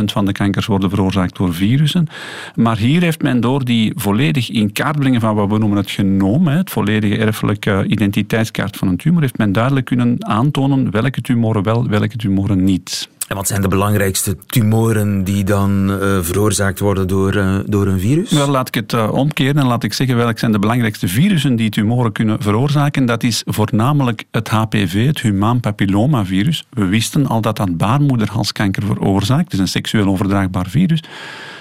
10% 0.00 0.04
van 0.04 0.24
de 0.24 0.32
kankers 0.32 0.66
worden 0.66 0.90
veroorzaakt 0.90 1.36
door 1.36 1.54
virussen. 1.54 2.06
Maar 2.54 2.76
hier 2.76 3.02
heeft 3.02 3.22
men 3.22 3.40
door 3.40 3.64
die 3.64 3.92
volledig 3.96 4.50
in 4.50 4.72
kaart 4.72 4.98
brengen 4.98 5.20
van 5.20 5.34
wat 5.34 5.48
we 5.50 5.58
noemen 5.58 5.78
het 5.78 5.90
genoom, 5.90 6.48
het 6.48 6.70
volledige 6.70 7.16
erfelijke 7.16 7.84
identiteitskaart 7.86 8.76
van 8.76 8.88
een 8.88 8.96
tumor, 8.96 9.20
heeft 9.20 9.38
men 9.38 9.52
duidelijk 9.52 9.86
kunnen 9.86 10.26
aantonen 10.26 10.90
welke 10.90 11.20
tumoren 11.20 11.62
wel, 11.62 11.88
welke 11.88 12.16
tumoren 12.16 12.64
niet. 12.64 13.08
En 13.30 13.36
wat 13.36 13.46
zijn 13.48 13.60
de 13.60 13.68
belangrijkste 13.68 14.36
tumoren 14.46 15.24
die 15.24 15.44
dan 15.44 15.90
uh, 15.90 16.18
veroorzaakt 16.20 16.80
worden 16.80 17.08
door, 17.08 17.36
uh, 17.36 17.58
door 17.66 17.86
een 17.86 18.00
virus? 18.00 18.30
Wel, 18.30 18.48
laat 18.48 18.68
ik 18.68 18.74
het 18.74 18.92
uh, 18.92 19.12
omkeren 19.12 19.58
en 19.58 19.66
laat 19.66 19.84
ik 19.84 19.92
zeggen 19.92 20.16
welke 20.16 20.38
zijn 20.38 20.52
de 20.52 20.58
belangrijkste 20.58 21.08
virussen 21.08 21.56
die 21.56 21.70
tumoren 21.70 22.12
kunnen 22.12 22.42
veroorzaken. 22.42 23.06
Dat 23.06 23.22
is 23.22 23.42
voornamelijk 23.46 24.24
het 24.30 24.48
HPV, 24.48 25.06
het 25.06 25.20
humaan 25.20 25.60
papillomavirus. 25.60 26.64
We 26.70 26.84
wisten 26.84 27.26
al 27.26 27.40
dat 27.40 27.56
dat 27.56 27.76
baarmoederhalskanker 27.76 28.82
veroorzaakt. 28.82 29.44
Het 29.44 29.52
is 29.52 29.58
een 29.58 29.68
seksueel 29.68 30.06
overdraagbaar 30.06 30.68
virus. 30.68 31.02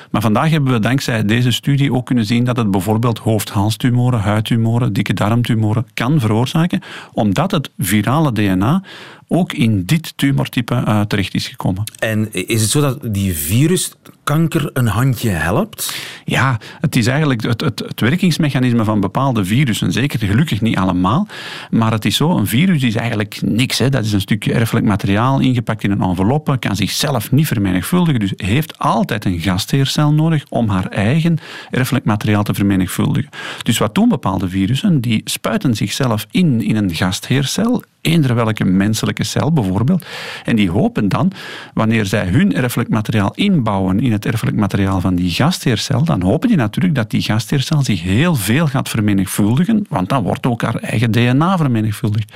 Maar 0.09 0.21
vandaag 0.21 0.49
hebben 0.49 0.71
we 0.71 0.79
dankzij 0.79 1.25
deze 1.25 1.51
studie 1.51 1.93
ook 1.93 2.05
kunnen 2.05 2.25
zien 2.25 2.43
dat 2.43 2.57
het 2.57 2.71
bijvoorbeeld 2.71 3.19
hoofd-halstumoren, 3.19 4.19
huidtumoren, 4.19 4.93
dikke 4.93 5.13
darmtumoren 5.13 5.87
kan 5.93 6.19
veroorzaken, 6.19 6.81
omdat 7.13 7.51
het 7.51 7.71
virale 7.77 8.31
DNA 8.31 8.83
ook 9.31 9.53
in 9.53 9.85
dit 9.85 10.13
tumortype 10.15 10.83
uh, 10.87 11.01
terecht 11.01 11.33
is 11.33 11.47
gekomen. 11.47 11.83
En 11.99 12.33
is 12.33 12.61
het 12.61 12.69
zo 12.69 12.81
dat 12.81 13.13
die 13.13 13.33
viruskanker 13.33 14.69
een 14.73 14.87
handje 14.87 15.29
helpt? 15.29 15.95
Ja, 16.25 16.59
het 16.81 16.95
is 16.95 17.07
eigenlijk 17.07 17.43
het, 17.43 17.61
het, 17.61 17.79
het, 17.79 17.99
werkingsmechanisme 17.99 18.83
van 18.83 18.99
bepaalde 18.99 19.45
virussen. 19.45 19.91
Zeker 19.91 20.19
gelukkig 20.19 20.61
niet 20.61 20.77
allemaal. 20.77 21.27
Maar 21.69 21.91
het 21.91 22.05
is 22.05 22.15
zo, 22.15 22.37
een 22.37 22.47
virus 22.47 22.83
is 22.83 22.95
eigenlijk 22.95 23.41
niks. 23.41 23.77
Hè. 23.77 23.89
Dat 23.89 24.05
is 24.05 24.13
een 24.13 24.21
stukje 24.21 24.53
erfelijk 24.53 24.85
materiaal 24.85 25.39
ingepakt 25.39 25.83
in 25.83 25.91
een 25.91 26.01
enveloppe, 26.01 26.57
kan 26.57 26.75
zichzelf 26.75 27.31
niet 27.31 27.47
vermenigvuldigen. 27.47 28.19
Dus 28.19 28.33
heeft 28.35 28.77
altijd 28.77 29.25
een 29.25 29.39
gastheercel 29.39 30.13
nodig 30.13 30.43
om 30.49 30.69
haar 30.69 30.87
eigen 30.87 31.37
erfelijk 31.71 32.05
materiaal 32.05 32.43
te 32.43 32.53
vermenigvuldigen. 32.53 33.29
Dus 33.63 33.77
wat 33.77 33.95
doen 33.95 34.09
bepaalde 34.09 34.49
virussen? 34.49 35.01
Die 35.01 35.21
spuiten 35.25 35.75
zichzelf 35.75 36.27
in 36.31 36.61
in 36.61 36.75
een 36.75 36.95
gastheercel 36.95 37.83
eender 38.09 38.35
welke 38.35 38.65
menselijke 38.65 39.23
cel 39.23 39.51
bijvoorbeeld. 39.53 40.05
En 40.45 40.55
die 40.55 40.71
hopen 40.71 41.09
dan, 41.09 41.31
wanneer 41.73 42.05
zij 42.05 42.27
hun 42.27 42.55
erfelijk 42.55 42.89
materiaal 42.89 43.31
inbouwen 43.35 43.99
in 43.99 44.11
het 44.11 44.25
erfelijk 44.25 44.57
materiaal 44.57 45.01
van 45.01 45.15
die 45.15 45.31
gastheercel, 45.31 46.03
dan 46.03 46.21
hopen 46.21 46.47
die 46.47 46.57
natuurlijk 46.57 46.95
dat 46.95 47.09
die 47.09 47.21
gastheercel 47.21 47.83
zich 47.83 48.01
heel 48.01 48.35
veel 48.35 48.67
gaat 48.67 48.89
vermenigvuldigen, 48.89 49.85
want 49.89 50.09
dan 50.09 50.23
wordt 50.23 50.45
ook 50.45 50.61
haar 50.61 50.75
eigen 50.75 51.11
DNA 51.11 51.57
vermenigvuldigd. 51.57 52.33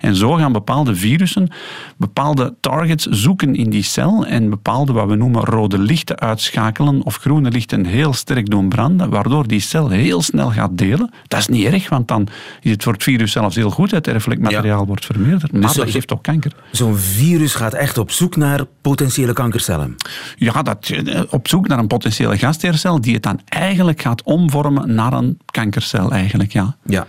En 0.00 0.16
zo 0.16 0.32
gaan 0.32 0.52
bepaalde 0.52 0.96
virussen 0.96 1.48
bepaalde 1.96 2.54
targets 2.60 3.06
zoeken 3.06 3.54
in 3.54 3.70
die 3.70 3.82
cel 3.82 4.26
en 4.26 4.50
bepaalde 4.50 4.92
wat 4.92 5.08
we 5.08 5.14
noemen 5.14 5.44
rode 5.44 5.78
lichten 5.78 6.18
uitschakelen 6.18 7.02
of 7.02 7.16
groene 7.16 7.50
lichten 7.50 7.84
heel 7.86 8.12
sterk 8.12 8.50
doen 8.50 8.68
branden, 8.68 9.10
waardoor 9.10 9.46
die 9.46 9.60
cel 9.60 9.88
heel 9.88 10.22
snel 10.22 10.50
gaat 10.50 10.78
delen. 10.78 11.10
Dat 11.28 11.38
is 11.38 11.48
niet 11.48 11.64
erg, 11.64 11.88
want 11.88 12.08
dan 12.08 12.28
is 12.60 12.70
het 12.70 12.82
voor 12.82 12.92
het 12.92 13.02
virus 13.02 13.32
zelfs 13.32 13.56
heel 13.56 13.70
goed 13.70 13.90
dat 13.90 14.06
het 14.06 14.14
erfelijk 14.14 14.40
materiaal 14.40 14.86
wordt 14.86 15.04
vermeerderd. 15.14 15.52
Maar 15.52 15.60
dus 15.60 15.72
dat 15.72 15.90
geeft 15.90 16.12
ook 16.12 16.22
kanker. 16.22 16.52
Zo'n 16.70 16.96
virus 16.96 17.54
gaat 17.54 17.72
echt 17.72 17.98
op 17.98 18.10
zoek 18.10 18.36
naar 18.36 18.64
potentiële 18.80 19.32
kankercellen? 19.32 19.96
Ja, 20.36 20.62
dat, 20.62 20.88
eh, 20.88 21.22
op 21.30 21.48
zoek 21.48 21.68
naar 21.68 21.78
een 21.78 21.86
potentiële 21.86 22.38
gastheercel 22.38 23.00
die 23.00 23.14
het 23.14 23.22
dan 23.22 23.40
eigenlijk 23.44 24.00
gaat 24.00 24.22
omvormen 24.22 24.94
naar 24.94 25.12
een 25.12 25.38
kankercel 25.50 26.10
eigenlijk, 26.10 26.52
ja. 26.52 26.76
Ja, 26.84 27.06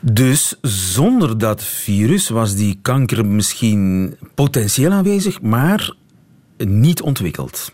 dus 0.00 0.54
zonder 0.62 1.38
dat 1.38 1.64
virus 1.64 2.28
was 2.28 2.54
die 2.54 2.78
kanker 2.82 3.26
misschien 3.26 4.16
potentieel 4.34 4.90
aanwezig, 4.90 5.40
maar 5.40 5.94
niet 6.56 7.02
ontwikkeld. 7.02 7.72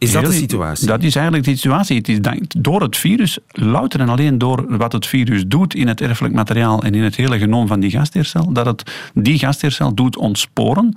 Is 0.00 0.12
dat 0.12 0.24
de 0.24 0.32
situatie? 0.32 0.86
Dat 0.86 1.02
is 1.02 1.14
eigenlijk 1.14 1.46
de 1.46 1.54
situatie. 1.54 1.96
Het 1.96 2.08
is 2.08 2.18
door 2.58 2.82
het 2.82 2.96
virus, 2.96 3.38
louter 3.48 4.00
en 4.00 4.08
alleen 4.08 4.38
door 4.38 4.76
wat 4.76 4.92
het 4.92 5.06
virus 5.06 5.44
doet 5.46 5.74
in 5.74 5.88
het 5.88 6.00
erfelijk 6.00 6.34
materiaal 6.34 6.82
en 6.82 6.94
in 6.94 7.02
het 7.02 7.16
hele 7.16 7.38
genoom 7.38 7.66
van 7.66 7.80
die 7.80 7.90
gastheercel, 7.90 8.52
dat 8.52 8.66
het 8.66 8.92
die 9.14 9.38
gastheercel 9.38 9.94
doet 9.94 10.16
ontsporen. 10.16 10.96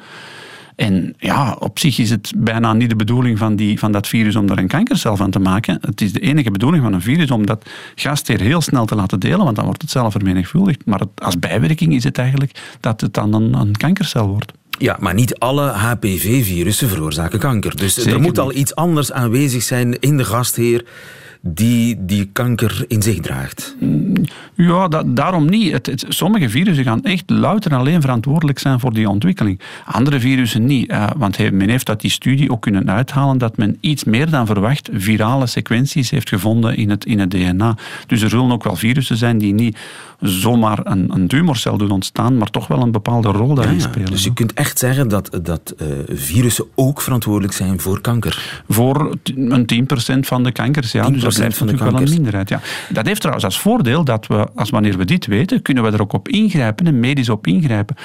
En 0.76 1.14
ja, 1.18 1.56
op 1.60 1.80
zich 1.80 1.98
is 1.98 2.10
het 2.10 2.34
bijna 2.38 2.74
niet 2.74 2.90
de 2.90 2.96
bedoeling 2.96 3.38
van, 3.38 3.56
die, 3.56 3.80
van 3.80 3.92
dat 3.92 4.08
virus 4.08 4.36
om 4.36 4.50
er 4.50 4.58
een 4.58 4.68
kankercel 4.68 5.16
van 5.16 5.32
te 5.32 5.40
maken. 5.40 5.78
Het 5.82 6.02
is 6.02 6.14
de 6.14 6.20
enige 6.20 6.52
bedoeling 6.52 6.84
van 6.84 6.94
een 6.94 7.02
virus 7.02 7.32
om 7.32 7.46
dat 7.46 7.70
gastheer 7.96 8.42
heel 8.42 8.62
snel 8.62 8.86
te 8.86 8.96
laten 8.96 9.20
delen, 9.20 9.44
want 9.44 9.56
dan 9.56 9.66
wordt 9.66 9.82
het 9.82 9.92
zelf 9.92 10.12
vermenigvuldigd. 10.12 10.86
Maar 10.86 11.02
als 11.16 11.40
bijwerking 11.40 11.94
is 11.94 12.04
het 12.04 12.18
eigenlijk 12.18 12.78
dat 12.80 13.02
het 13.02 13.14
dan 13.14 13.34
een, 13.34 13.54
een 13.54 13.78
kankercel 13.78 14.28
wordt. 14.28 14.54
Ja, 14.78 14.98
maar 15.00 15.14
niet 15.14 15.36
alle 15.36 15.70
HPV-virussen 15.70 16.90
veroorzaken 16.90 17.40
kanker. 17.40 17.76
Dus 17.76 17.98
er 17.98 18.22
moet 18.22 18.40
al 18.40 18.54
iets 18.54 18.76
anders 18.76 19.12
aanwezig 19.12 19.64
zijn 19.64 20.00
in 20.00 20.18
de 20.18 20.26
gastheer 20.26 20.86
die 21.46 22.06
die 22.06 22.30
kanker 22.32 22.86
in 22.88 23.02
zich 23.02 23.20
draagt? 23.20 23.76
Ja, 24.54 24.88
dat, 24.88 25.16
daarom 25.16 25.50
niet. 25.50 25.72
Het, 25.72 26.06
sommige 26.08 26.50
virussen 26.50 26.84
gaan 26.84 27.04
echt 27.04 27.30
louter 27.30 27.72
en 27.72 27.78
alleen 27.78 28.02
verantwoordelijk 28.02 28.60
zijn 28.60 28.80
voor 28.80 28.94
die 28.94 29.10
ontwikkeling. 29.10 29.60
Andere 29.86 30.20
virussen 30.20 30.66
niet. 30.66 30.92
Uh, 30.92 31.10
want 31.18 31.52
men 31.52 31.70
heeft 31.70 31.90
uit 31.90 32.02
die 32.02 32.12
studie 32.12 32.52
ook 32.52 32.62
kunnen 32.62 32.90
uithalen 32.90 33.38
dat 33.38 33.58
men 33.58 33.78
iets 33.80 34.04
meer 34.04 34.30
dan 34.30 34.46
verwacht 34.46 34.90
virale 34.94 35.48
sequenties 35.48 36.10
heeft 36.10 36.30
gevonden 36.30 36.76
in 36.76 36.90
het, 36.90 37.06
in 37.06 37.20
het 37.20 37.32
DNA. 37.32 37.78
Dus 38.08 38.22
er 38.22 38.30
zullen 38.30 38.52
ook 38.52 38.64
wel 38.64 38.76
virussen 38.76 39.18
zijn 39.18 39.38
die 39.38 39.54
niet 39.54 39.78
zomaar 40.20 40.80
een, 40.84 41.12
een 41.14 41.28
tumorcel 41.28 41.78
doen 41.78 41.92
ontstaan, 41.92 42.38
maar 42.38 42.50
toch 42.50 42.68
wel 42.68 42.82
een 42.82 42.92
bepaalde 42.92 43.28
rol 43.28 43.56
daarin 43.56 43.82
spelen. 43.82 44.12
Dus 44.12 44.24
je 44.24 44.34
kunt 44.34 44.54
echt 44.54 44.80
zeggen 44.80 45.08
dat, 45.08 45.40
dat 45.42 45.74
uh, 45.82 45.88
virussen 46.08 46.66
ook 46.76 47.02
verantwoordelijk 47.02 47.54
zijn 47.54 47.80
voor 47.80 48.02
kanker? 48.02 48.62
Voor 48.70 49.16
een 49.36 49.88
10% 50.16 50.20
van 50.20 50.44
de 50.44 50.52
kankers, 50.52 50.92
ja. 50.92 51.10
Dus 51.10 51.33
blijft 51.34 51.58
van 51.58 51.68
de 51.68 51.78
wel 51.78 52.02
een 52.02 52.10
minderheid. 52.10 52.50
Ja. 52.50 52.60
Dat 52.90 53.06
heeft 53.06 53.20
trouwens 53.20 53.46
als 53.46 53.60
voordeel 53.60 54.04
dat 54.04 54.28
we, 54.28 54.48
als 54.56 54.70
wanneer 54.70 54.98
we 54.98 55.06
dit 55.06 55.26
weten, 55.26 55.62
kunnen 55.62 55.84
we 55.84 55.92
er 55.92 56.02
ook 56.02 56.14
op 56.14 56.28
ingrijpen 56.28 56.88
en 56.88 57.00
medisch 57.00 57.30
op 57.30 57.48
ingrijpen. 57.48 57.96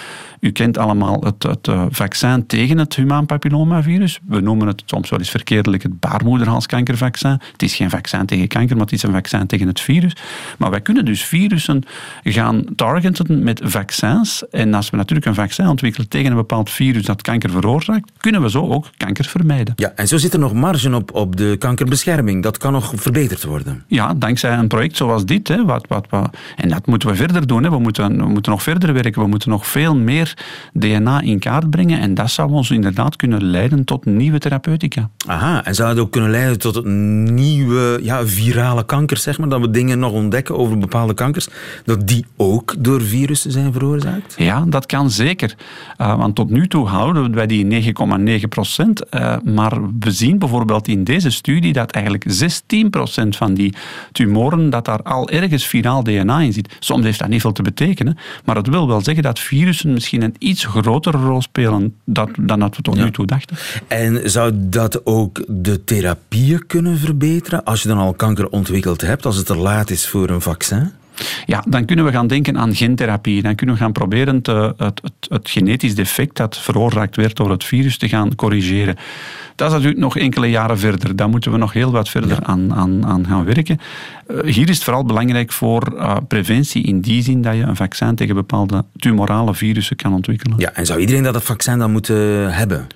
U 0.40 0.50
kent 0.50 0.78
allemaal 0.78 1.20
het, 1.24 1.42
het 1.42 1.68
eh, 1.68 1.84
vaccin 1.90 2.46
tegen 2.46 2.78
het 2.78 2.94
humaan 2.96 3.26
papillomavirus. 3.26 4.18
We 4.26 4.40
noemen 4.40 4.66
het 4.66 4.82
soms 4.86 5.10
wel 5.10 5.18
eens 5.18 5.30
verkeerdelijk 5.30 5.82
het 5.82 6.00
baarmoederhalskankervaccin. 6.00 7.40
Het 7.52 7.62
is 7.62 7.74
geen 7.74 7.90
vaccin 7.90 8.26
tegen 8.26 8.48
kanker, 8.48 8.76
maar 8.76 8.84
het 8.84 8.94
is 8.94 9.02
een 9.02 9.12
vaccin 9.12 9.46
tegen 9.46 9.66
het 9.66 9.80
virus. 9.80 10.12
Maar 10.58 10.70
wij 10.70 10.80
kunnen 10.80 11.04
dus 11.04 11.24
virussen 11.24 11.82
gaan 12.24 12.64
targeten 12.76 13.42
met 13.42 13.60
vaccins. 13.64 14.48
En 14.50 14.74
als 14.74 14.90
we 14.90 14.96
natuurlijk 14.96 15.26
een 15.26 15.34
vaccin 15.34 15.68
ontwikkelen 15.68 16.08
tegen 16.08 16.30
een 16.30 16.36
bepaald 16.36 16.70
virus 16.70 17.04
dat 17.04 17.22
kanker 17.22 17.50
veroorzaakt, 17.50 18.10
kunnen 18.18 18.42
we 18.42 18.50
zo 18.50 18.68
ook 18.68 18.86
kanker 18.96 19.24
vermijden. 19.24 19.72
Ja, 19.76 19.92
en 19.94 20.08
zo 20.08 20.16
zit 20.16 20.32
er 20.32 20.38
nog 20.38 20.52
marge 20.52 20.94
op, 20.94 21.14
op 21.14 21.36
de 21.36 21.56
kankerbescherming. 21.58 22.42
Dat 22.42 22.58
kan 22.58 22.72
nog 22.72 22.92
verbeterd 23.18 23.44
worden. 23.44 23.84
Ja, 23.86 24.14
dankzij 24.14 24.58
een 24.58 24.66
project 24.66 24.96
zoals 24.96 25.24
dit. 25.24 25.48
Hè, 25.48 25.64
wat, 25.64 25.86
wat, 25.88 26.06
wat, 26.10 26.36
en 26.56 26.68
dat 26.68 26.86
moeten 26.86 27.08
we 27.08 27.14
verder 27.14 27.46
doen. 27.46 27.62
Hè. 27.62 27.70
We, 27.70 27.78
moeten, 27.78 28.16
we 28.16 28.28
moeten 28.28 28.52
nog 28.52 28.62
verder 28.62 28.92
werken. 28.92 29.22
We 29.22 29.28
moeten 29.28 29.50
nog 29.50 29.66
veel 29.66 29.96
meer 29.96 30.36
DNA 30.72 31.20
in 31.20 31.38
kaart 31.38 31.70
brengen. 31.70 32.00
En 32.00 32.14
dat 32.14 32.30
zou 32.30 32.50
ons 32.50 32.70
inderdaad 32.70 33.16
kunnen 33.16 33.44
leiden 33.44 33.84
tot 33.84 34.04
nieuwe 34.04 34.38
therapeutica. 34.38 35.10
Aha, 35.26 35.64
en 35.64 35.74
zou 35.74 35.88
het 35.88 35.98
ook 35.98 36.10
kunnen 36.10 36.30
leiden 36.30 36.58
tot 36.58 36.84
nieuwe 36.84 38.00
ja, 38.02 38.26
virale 38.26 38.84
kankers, 38.84 39.22
zeg 39.22 39.38
maar? 39.38 39.48
Dat 39.48 39.60
we 39.60 39.70
dingen 39.70 39.98
nog 39.98 40.12
ontdekken 40.12 40.56
over 40.56 40.78
bepaalde 40.78 41.14
kankers, 41.14 41.48
dat 41.84 42.08
die 42.08 42.24
ook 42.36 42.74
door 42.78 43.02
virussen 43.02 43.52
zijn 43.52 43.72
veroorzaakt? 43.72 44.34
Ja, 44.36 44.64
dat 44.68 44.86
kan 44.86 45.10
zeker. 45.10 45.54
Uh, 46.00 46.16
want 46.16 46.34
tot 46.34 46.50
nu 46.50 46.68
toe 46.68 46.86
houden 46.86 47.34
wij 47.34 47.46
die 47.46 47.94
9,9 48.40 48.48
procent. 48.48 49.02
Uh, 49.10 49.36
maar 49.44 49.78
we 49.98 50.10
zien 50.10 50.38
bijvoorbeeld 50.38 50.88
in 50.88 51.04
deze 51.04 51.30
studie 51.30 51.72
dat 51.72 51.90
eigenlijk 51.90 52.24
16 52.26 52.90
procent 52.90 53.06
van 53.14 53.54
die 53.54 53.74
tumoren, 54.12 54.70
dat 54.70 54.84
daar 54.84 55.02
al 55.02 55.28
ergens 55.28 55.66
viraal 55.66 56.02
DNA 56.02 56.40
in 56.40 56.52
zit. 56.52 56.76
Soms 56.80 57.04
heeft 57.04 57.18
dat 57.18 57.28
niet 57.28 57.40
veel 57.40 57.52
te 57.52 57.62
betekenen, 57.62 58.18
maar 58.44 58.56
het 58.56 58.68
wil 58.68 58.86
wel 58.88 59.00
zeggen 59.00 59.22
dat 59.22 59.38
virussen 59.38 59.92
misschien 59.92 60.22
een 60.22 60.34
iets 60.38 60.64
grotere 60.64 61.18
rol 61.18 61.42
spelen 61.42 61.94
dat, 62.04 62.28
dan 62.40 62.58
dat 62.60 62.76
we 62.76 62.82
tot 62.82 62.96
Ja. 62.96 63.04
nu 63.04 63.10
toe 63.10 63.26
dachten. 63.26 63.56
En 63.88 64.30
zou 64.30 64.52
dat 64.54 65.06
ook 65.06 65.42
de 65.46 65.84
therapieën 65.84 66.66
kunnen 66.66 66.98
verbeteren 66.98 67.64
als 67.64 67.82
je 67.82 67.88
dan 67.88 67.98
al 67.98 68.14
kanker 68.14 68.48
ontwikkeld 68.48 69.00
hebt, 69.00 69.26
als 69.26 69.36
het 69.36 69.46
te 69.46 69.56
laat 69.56 69.90
is 69.90 70.08
voor 70.08 70.30
een 70.30 70.40
vaccin? 70.40 70.92
Ja, 71.46 71.64
dan 71.68 71.84
kunnen 71.84 72.04
we 72.04 72.10
gaan 72.10 72.26
denken 72.26 72.58
aan 72.58 72.74
gentherapie. 72.74 73.42
Dan 73.42 73.54
kunnen 73.54 73.74
we 73.74 73.80
gaan 73.80 73.92
proberen 73.92 74.42
te, 74.42 74.74
het, 74.76 75.00
het, 75.02 75.12
het 75.28 75.50
genetisch 75.50 75.94
defect 75.94 76.36
dat 76.36 76.58
veroorzaakt 76.58 77.16
werd 77.16 77.36
door 77.36 77.50
het 77.50 77.64
virus 77.64 77.98
te 77.98 78.08
gaan 78.08 78.34
corrigeren. 78.34 78.96
Dat 79.54 79.68
is 79.68 79.74
natuurlijk 79.74 80.00
nog 80.00 80.16
enkele 80.16 80.50
jaren 80.50 80.78
verder. 80.78 81.16
Daar 81.16 81.28
moeten 81.28 81.52
we 81.52 81.58
nog 81.58 81.72
heel 81.72 81.90
wat 81.90 82.08
verder 82.08 82.38
aan, 82.42 82.74
aan, 82.74 83.06
aan 83.06 83.26
gaan 83.26 83.44
werken. 83.44 83.78
Uh, 84.30 84.52
hier 84.52 84.68
is 84.68 84.74
het 84.74 84.84
vooral 84.84 85.04
belangrijk 85.04 85.52
voor 85.52 85.92
uh, 85.94 86.16
preventie 86.28 86.82
in 86.82 87.00
die 87.00 87.22
zin 87.22 87.42
dat 87.42 87.54
je 87.54 87.62
een 87.62 87.76
vaccin 87.76 88.14
tegen 88.14 88.34
bepaalde 88.34 88.84
tumorale 88.96 89.54
virussen 89.54 89.96
kan 89.96 90.14
ontwikkelen. 90.14 90.58
Ja, 90.58 90.72
en 90.72 90.86
zou 90.86 91.00
iedereen 91.00 91.22
dat 91.22 91.32
dat 91.32 91.44
vaccin 91.44 91.78
dan 91.78 91.92
moeten 91.92 92.52
hebben? 92.54 92.86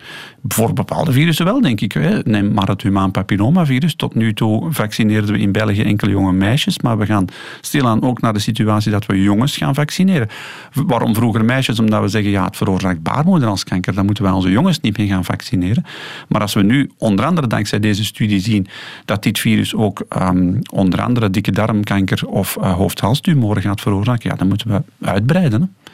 Voor 0.49 0.73
bepaalde 0.73 1.13
virussen 1.13 1.45
wel, 1.45 1.61
denk 1.61 1.81
ik. 1.81 1.93
Hè. 1.93 2.19
Neem 2.25 2.53
maar 2.53 2.69
het 2.69 2.83
humaan 2.83 3.11
papillomavirus. 3.11 3.95
Tot 3.95 4.15
nu 4.15 4.35
toe 4.35 4.73
vaccineerden 4.73 5.33
we 5.33 5.39
in 5.39 5.53
België 5.53 5.83
enkele 5.83 6.11
jonge 6.11 6.33
meisjes, 6.33 6.81
maar 6.81 6.99
we 6.99 7.07
gaan 7.07 7.25
stilaan 7.61 8.03
ook 8.03 8.21
naar 8.21 8.33
de 8.33 8.39
situatie 8.39 8.91
dat 8.91 9.07
we 9.07 9.23
jongens 9.23 9.57
gaan 9.57 9.75
vaccineren. 9.75 10.29
Waarom 10.73 11.15
vroeger 11.15 11.45
meisjes? 11.45 11.81
Omdat 11.81 12.01
we 12.01 12.09
zeggen, 12.09 12.31
ja, 12.31 12.45
het 12.45 12.57
veroorzaakt 12.57 13.03
baarmoederhalskanker, 13.03 13.95
dan 13.95 14.07
moeten 14.07 14.25
wij 14.25 14.33
onze 14.33 14.51
jongens 14.51 14.81
niet 14.81 14.99
meer 14.99 15.07
gaan 15.07 15.25
vaccineren. 15.25 15.85
Maar 16.29 16.41
als 16.41 16.55
we 16.55 16.63
nu, 16.63 16.91
onder 16.99 17.25
andere 17.25 17.47
dankzij 17.47 17.81
deze 17.81 18.05
studie, 18.05 18.41
zien 18.41 18.67
dat 19.05 19.23
dit 19.23 19.39
virus 19.39 19.75
ook 19.75 20.03
um, 20.23 20.59
onder 20.73 21.03
andere 21.03 21.31
dikke 21.31 21.51
darmkanker 21.51 22.27
of 22.27 22.57
uh, 22.61 22.73
hoofd-halstumoren 22.75 23.63
gaat 23.63 23.81
veroorzaken, 23.81 24.31
ja, 24.31 24.37
dan 24.37 24.49
moeten 24.49 24.69
we 24.69 25.07
uitbreiden. 25.07 25.61
Hè. 25.61 25.91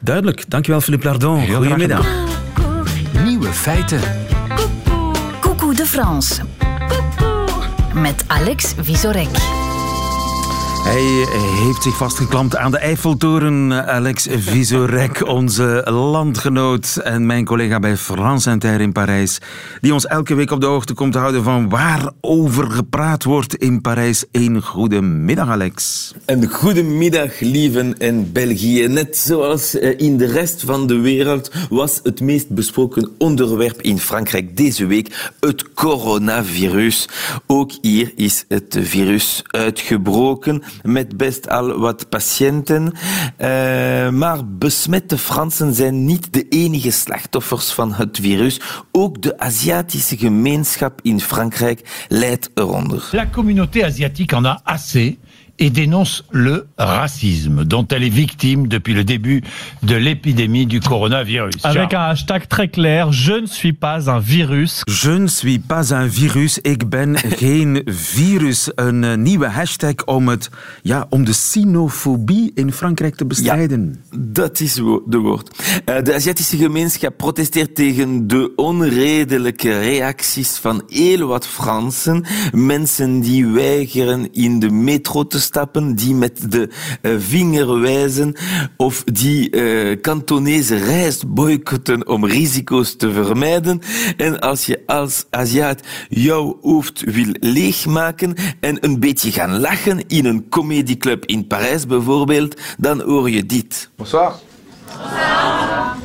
Duidelijk. 0.00 0.44
Dankjewel, 0.48 0.80
Philippe 0.80 1.06
Lardon. 1.06 1.38
Heel 1.38 1.56
Goedemiddag. 1.56 2.35
Nieuwe 3.46 3.60
feiten. 3.60 4.00
Coucou 5.40 5.74
de 5.74 5.86
France. 5.86 6.42
Met 7.92 8.24
Alex 8.26 8.74
Visorek. 8.80 9.65
Hij 10.86 11.26
heeft 11.64 11.82
zich 11.82 11.96
vastgeklampt 11.96 12.56
aan 12.56 12.70
de 12.70 12.78
Eiffeltoren. 12.78 13.86
Alex 13.86 14.26
Visorek, 14.30 15.26
onze 15.28 15.82
landgenoot 15.90 16.96
en 17.02 17.26
mijn 17.26 17.44
collega 17.44 17.78
bij 17.78 17.96
France 17.96 18.50
Inter 18.50 18.80
in 18.80 18.92
Parijs, 18.92 19.38
die 19.80 19.92
ons 19.92 20.06
elke 20.06 20.34
week 20.34 20.50
op 20.50 20.60
de 20.60 20.66
hoogte 20.66 20.94
komt 20.94 21.14
houden 21.14 21.42
van 21.42 21.68
waarover 21.68 22.70
gepraat 22.70 23.24
wordt 23.24 23.54
in 23.54 23.80
Parijs. 23.80 24.24
Een 24.32 24.62
goede 24.62 25.00
middag, 25.00 25.48
Alex. 25.48 26.12
Een 26.24 26.46
goedemiddag, 26.48 27.40
lieven 27.40 27.98
in 27.98 28.32
België. 28.32 28.88
Net 28.88 29.16
zoals 29.16 29.74
in 29.74 30.16
de 30.16 30.26
rest 30.26 30.62
van 30.66 30.86
de 30.86 30.98
wereld 30.98 31.50
was 31.70 32.00
het 32.02 32.20
meest 32.20 32.48
besproken 32.48 33.10
onderwerp 33.18 33.82
in 33.82 33.98
Frankrijk 33.98 34.56
deze 34.56 34.86
week 34.86 35.32
het 35.40 35.72
coronavirus. 35.72 37.08
Ook 37.46 37.70
hier 37.80 38.12
is 38.16 38.44
het 38.48 38.78
virus 38.80 39.42
uitgebroken 39.50 40.62
met 40.82 41.16
best 41.16 41.48
al 41.48 41.78
wat 41.78 42.08
patiënten. 42.08 42.92
Uh, 43.38 44.08
maar 44.08 44.48
besmette 44.48 45.18
Fransen 45.18 45.74
zijn 45.74 46.04
niet 46.04 46.32
de 46.32 46.48
enige 46.48 46.90
slachtoffers 46.90 47.72
van 47.72 47.92
het 47.92 48.18
virus. 48.20 48.60
Ook 48.92 49.22
de 49.22 49.38
Aziatische 49.38 50.16
gemeenschap 50.16 51.00
in 51.02 51.20
Frankrijk 51.20 52.06
leidt 52.08 52.50
eronder. 52.54 53.08
La 53.12 53.28
communauté 53.32 53.84
asiatique 53.84 54.36
en 54.36 54.46
a 54.46 54.60
assez 54.64 55.16
et 55.58 55.70
dénonce 55.70 56.24
le 56.30 56.66
racisme 56.78 57.64
dont 57.64 57.86
elle 57.88 58.02
est 58.02 58.08
victime 58.08 58.68
depuis 58.68 58.94
le 58.94 59.04
début 59.04 59.42
de 59.82 59.94
l'épidémie 59.94 60.66
du 60.66 60.80
coronavirus. 60.80 61.54
Avec 61.62 61.94
un 61.94 62.00
hashtag 62.00 62.46
très 62.48 62.68
clair, 62.68 63.12
je 63.12 63.32
ne 63.32 63.46
suis 63.46 63.72
pas 63.72 64.10
un 64.10 64.18
virus. 64.18 64.82
Je 64.88 65.10
ne 65.10 65.26
suis 65.26 65.58
pas 65.58 65.94
un 65.94 66.06
virus, 66.06 66.58
ik 66.62 66.88
ben 66.88 67.16
geen 67.16 67.82
virus. 67.86 68.70
Een 68.74 69.22
nieuwe 69.22 69.46
hashtag 69.46 69.94
om, 70.04 70.28
het, 70.28 70.50
ja, 70.82 71.06
om 71.10 71.24
de 71.24 71.32
sinofobie 71.32 72.52
in 72.54 72.72
Frankrijk 72.72 73.14
te 73.14 73.24
bestrijden. 73.24 74.04
Ja, 74.10 74.18
dat 74.18 74.60
is 74.60 74.74
de 75.06 75.18
woord. 75.18 75.62
Uh, 75.88 76.02
de 76.02 76.14
Aziatische 76.14 76.56
gemeenschap 76.56 77.16
protesteert 77.16 77.74
tegen 77.74 78.26
de 78.26 78.52
onredelijke 78.56 79.78
reacties 79.78 80.56
van 80.56 80.82
heel 80.88 81.26
wat 81.26 81.46
Fransen. 81.46 82.24
Mensen 82.52 83.20
die 83.20 83.46
weigeren 83.46 84.32
in 84.32 84.58
de 84.58 84.70
metro 84.70 85.26
te 85.26 85.38
stappen, 85.46 85.94
die 85.94 86.14
met 86.14 86.50
de 86.50 86.68
uh, 87.02 87.14
vinger 87.18 87.80
wijzen 87.80 88.34
of 88.76 89.04
die 89.04 89.50
uh, 89.50 89.96
Kantonese 90.00 90.76
reis 90.76 91.22
boycotten 91.26 92.08
om 92.08 92.26
risico's 92.26 92.96
te 92.96 93.12
vermijden. 93.12 93.80
En 94.16 94.40
als 94.40 94.66
je 94.66 94.82
als 94.86 95.24
Aziat 95.30 95.80
jouw 96.08 96.58
hoofd 96.62 97.00
wil 97.00 97.34
leegmaken 97.40 98.34
en 98.60 98.84
een 98.84 99.00
beetje 99.00 99.32
gaan 99.32 99.60
lachen 99.60 100.06
in 100.06 100.24
een 100.24 100.48
comedyclub 100.48 101.24
in 101.24 101.46
Parijs 101.46 101.86
bijvoorbeeld, 101.86 102.60
dan 102.78 103.00
hoor 103.00 103.30
je 103.30 103.46
dit. 103.46 103.90
Bonsoir. 103.96 104.32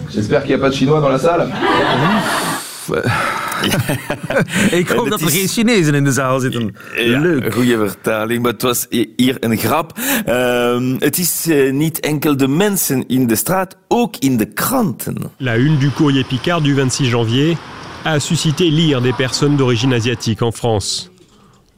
J'espère 0.10 0.42
qu'il 0.42 0.56
n'y 0.56 0.56
a 0.56 0.60
pas 0.60 0.72
de 0.72 0.76
Chinois 0.76 1.02
dans 1.02 1.12
la 1.12 1.20
salle. 1.20 2.61
Ik 4.80 4.88
hoop 4.88 5.10
dat 5.10 5.22
er 5.22 5.28
is... 5.28 5.34
geen 5.34 5.48
Chinezen 5.48 5.94
in 5.94 6.04
de 6.04 6.12
zaal 6.12 6.40
zitten. 6.40 6.76
Ja, 6.96 7.20
Leuk. 7.20 7.54
Goede 7.54 7.78
vertaling, 7.78 8.42
maar 8.42 8.52
het 8.52 8.62
was 8.62 8.88
hier 9.16 9.38
een 9.40 9.58
grap. 9.58 10.00
Uh, 10.28 11.00
het 11.00 11.18
is 11.18 11.46
uh, 11.48 11.72
niet 11.72 12.00
enkel 12.00 12.38
de 12.38 12.48
mensen 12.48 13.08
in 13.08 13.28
de 13.28 13.36
straat, 13.36 13.78
ook 13.88 14.16
in 14.20 14.38
de 14.38 14.46
kranten. 14.46 15.32
La 15.38 15.58
une 15.58 15.78
du 15.78 15.92
courrier 15.92 16.26
Picard 16.26 16.64
du 16.64 16.74
26 16.74 17.10
janvier 17.10 17.58
a 18.04 18.20
suscité 18.20 18.70
l'ire 18.70 19.02
des 19.02 19.16
personnes 19.16 19.58
d'origine 19.58 19.94
asiatique 19.94 20.42
en 20.42 20.52
France. 20.52 21.12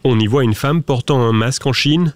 On 0.03 0.19
y 0.19 0.27
voit 0.27 0.43
une 0.43 0.55
femme 0.55 0.83
portant 0.83 1.21
un 1.21 1.33
masque 1.33 1.65
en 1.65 1.73
Chine. 1.73 2.13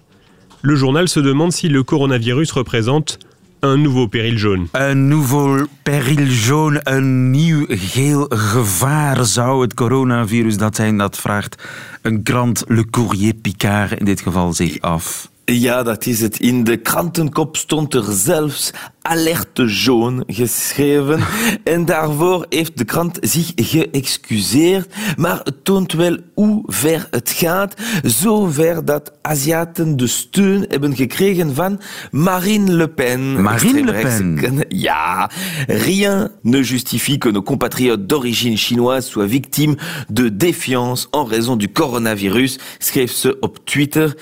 Le 0.62 0.76
journal 0.76 1.08
se 1.08 1.20
demande 1.20 1.52
si 1.52 1.68
le 1.68 1.82
coronavirus 1.82 2.52
représente 2.52 3.18
un 3.60 3.82
nouveau 3.82 4.08
péril 4.08 4.36
jaune. 4.38 4.68
Een 4.72 5.08
nouveau 5.08 5.66
péril 5.82 6.26
jaune, 6.26 6.80
een 6.82 7.30
nieuw 7.30 7.64
geel 7.68 8.26
gevaar 8.28 9.24
zou 9.24 9.62
het 9.62 9.74
coronavirus 9.74 10.56
dat 10.56 10.76
zijn, 10.76 10.98
dat 10.98 11.18
vraagt 11.18 11.62
een 12.02 12.22
krant 12.22 12.64
Le 12.66 12.90
Courrier 12.90 13.34
Picard 13.34 13.92
in 13.98 14.04
dit 14.04 14.20
geval 14.20 14.52
zich 14.52 14.80
af. 14.80 15.28
Ja, 15.52 15.82
dat 15.82 16.06
is 16.06 16.20
het. 16.20 16.40
In 16.40 16.64
de 16.64 16.76
krantenkop 16.76 17.56
stond 17.56 17.94
er 17.94 18.04
zelfs 18.08 18.70
alerte 19.02 19.64
jaune 19.64 20.24
geschreven. 20.26 21.20
En 21.64 21.84
daarvoor 21.84 22.46
heeft 22.48 22.78
de 22.78 22.84
krant 22.84 23.18
zich 23.20 23.52
geëxcuseerd. 23.56 24.94
Maar 25.16 25.40
het 25.42 25.64
toont 25.64 25.92
wel 25.92 26.16
hoe 26.34 26.62
ver 26.66 27.06
het 27.10 27.30
gaat. 27.30 27.74
Zo 28.04 28.46
ver 28.46 28.84
dat 28.84 29.12
Aziaten 29.22 29.96
de 29.96 30.06
steun 30.06 30.64
hebben 30.68 30.96
gekregen 30.96 31.54
van 31.54 31.80
Marine 32.10 32.72
Le 32.72 32.88
Pen. 32.88 33.42
Marine 33.42 33.84
Le 33.84 33.92
Pen? 33.92 34.64
Ja. 34.68 35.30
Rien 35.66 36.30
ne 36.42 36.62
justifie 36.62 37.18
que 37.18 37.30
nos 37.30 37.44
compatriotes 37.44 38.06
d'origine 38.06 38.56
chinoise 38.56 39.08
soient 39.08 39.30
victimes 39.30 39.76
de 40.12 40.36
défiance 40.36 41.08
en 41.10 41.24
raison 41.24 41.56
du 41.56 41.68
coronavirus, 41.72 42.58
schreef 42.78 43.12
ze 43.12 43.36
op 43.40 43.58
Twitter. 43.64 44.16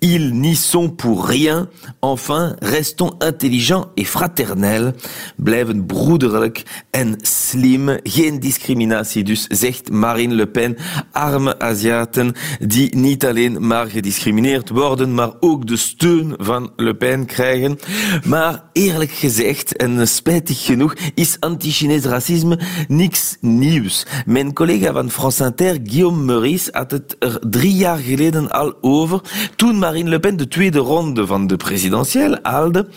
Ils 0.00 0.32
n'y 0.32 0.54
sont 0.54 0.88
pour 0.88 1.26
rien. 1.26 1.68
Enfin, 2.00 2.56
restons 2.60 3.16
intelligents 3.20 3.86
et 3.96 4.04
fraternels. 4.04 4.92
Blijven 5.36 5.86
broederlijk 5.86 6.62
en 6.90 7.16
slim. 7.22 7.98
Geen 8.02 8.40
discriminatie 8.40 9.24
dus, 9.24 9.46
zegt 9.46 9.90
Marine 9.90 10.34
Le 10.34 10.46
Pen. 10.46 10.76
Arme 11.12 11.58
Aziaten 11.58 12.34
die 12.60 12.96
niet 12.96 13.26
alleen 13.26 13.66
maar 13.66 13.86
gediscrimineerd 13.86 14.68
worden, 14.68 15.14
maar 15.14 15.30
ook 15.40 15.66
de 15.66 15.76
steun 15.76 16.34
van 16.36 16.72
Le 16.76 16.94
Pen 16.94 17.26
krijgen. 17.26 17.78
Maar 18.24 18.62
eerlijk 18.72 19.10
gezegd, 19.10 19.76
en 19.76 20.08
spijtig 20.08 20.64
genoeg, 20.64 20.94
is 21.14 21.36
anti-Chinees 21.40 22.04
racisme 22.04 22.58
niks 22.88 23.36
nieuws. 23.40 24.06
Mijn 24.26 24.52
collega 24.52 24.92
van 24.92 25.10
France 25.10 25.44
Inter, 25.44 25.78
Guillaume 25.84 26.24
Meurice, 26.24 26.68
had 26.72 26.90
het 26.90 27.16
er 27.18 27.38
drie 27.50 27.74
jaar 27.74 27.98
geleden 27.98 28.50
al 28.50 28.74
over. 28.80 29.20
Toen 29.56 29.78
Marine 29.88 30.08
Le 30.08 30.20
Pen 30.20 30.36
de 30.36 30.48
tweede 30.48 30.78
ronde 30.78 31.26
van 31.26 31.46
de 31.46 31.56
presidentiële 31.56 32.38
haalde. 32.42 32.88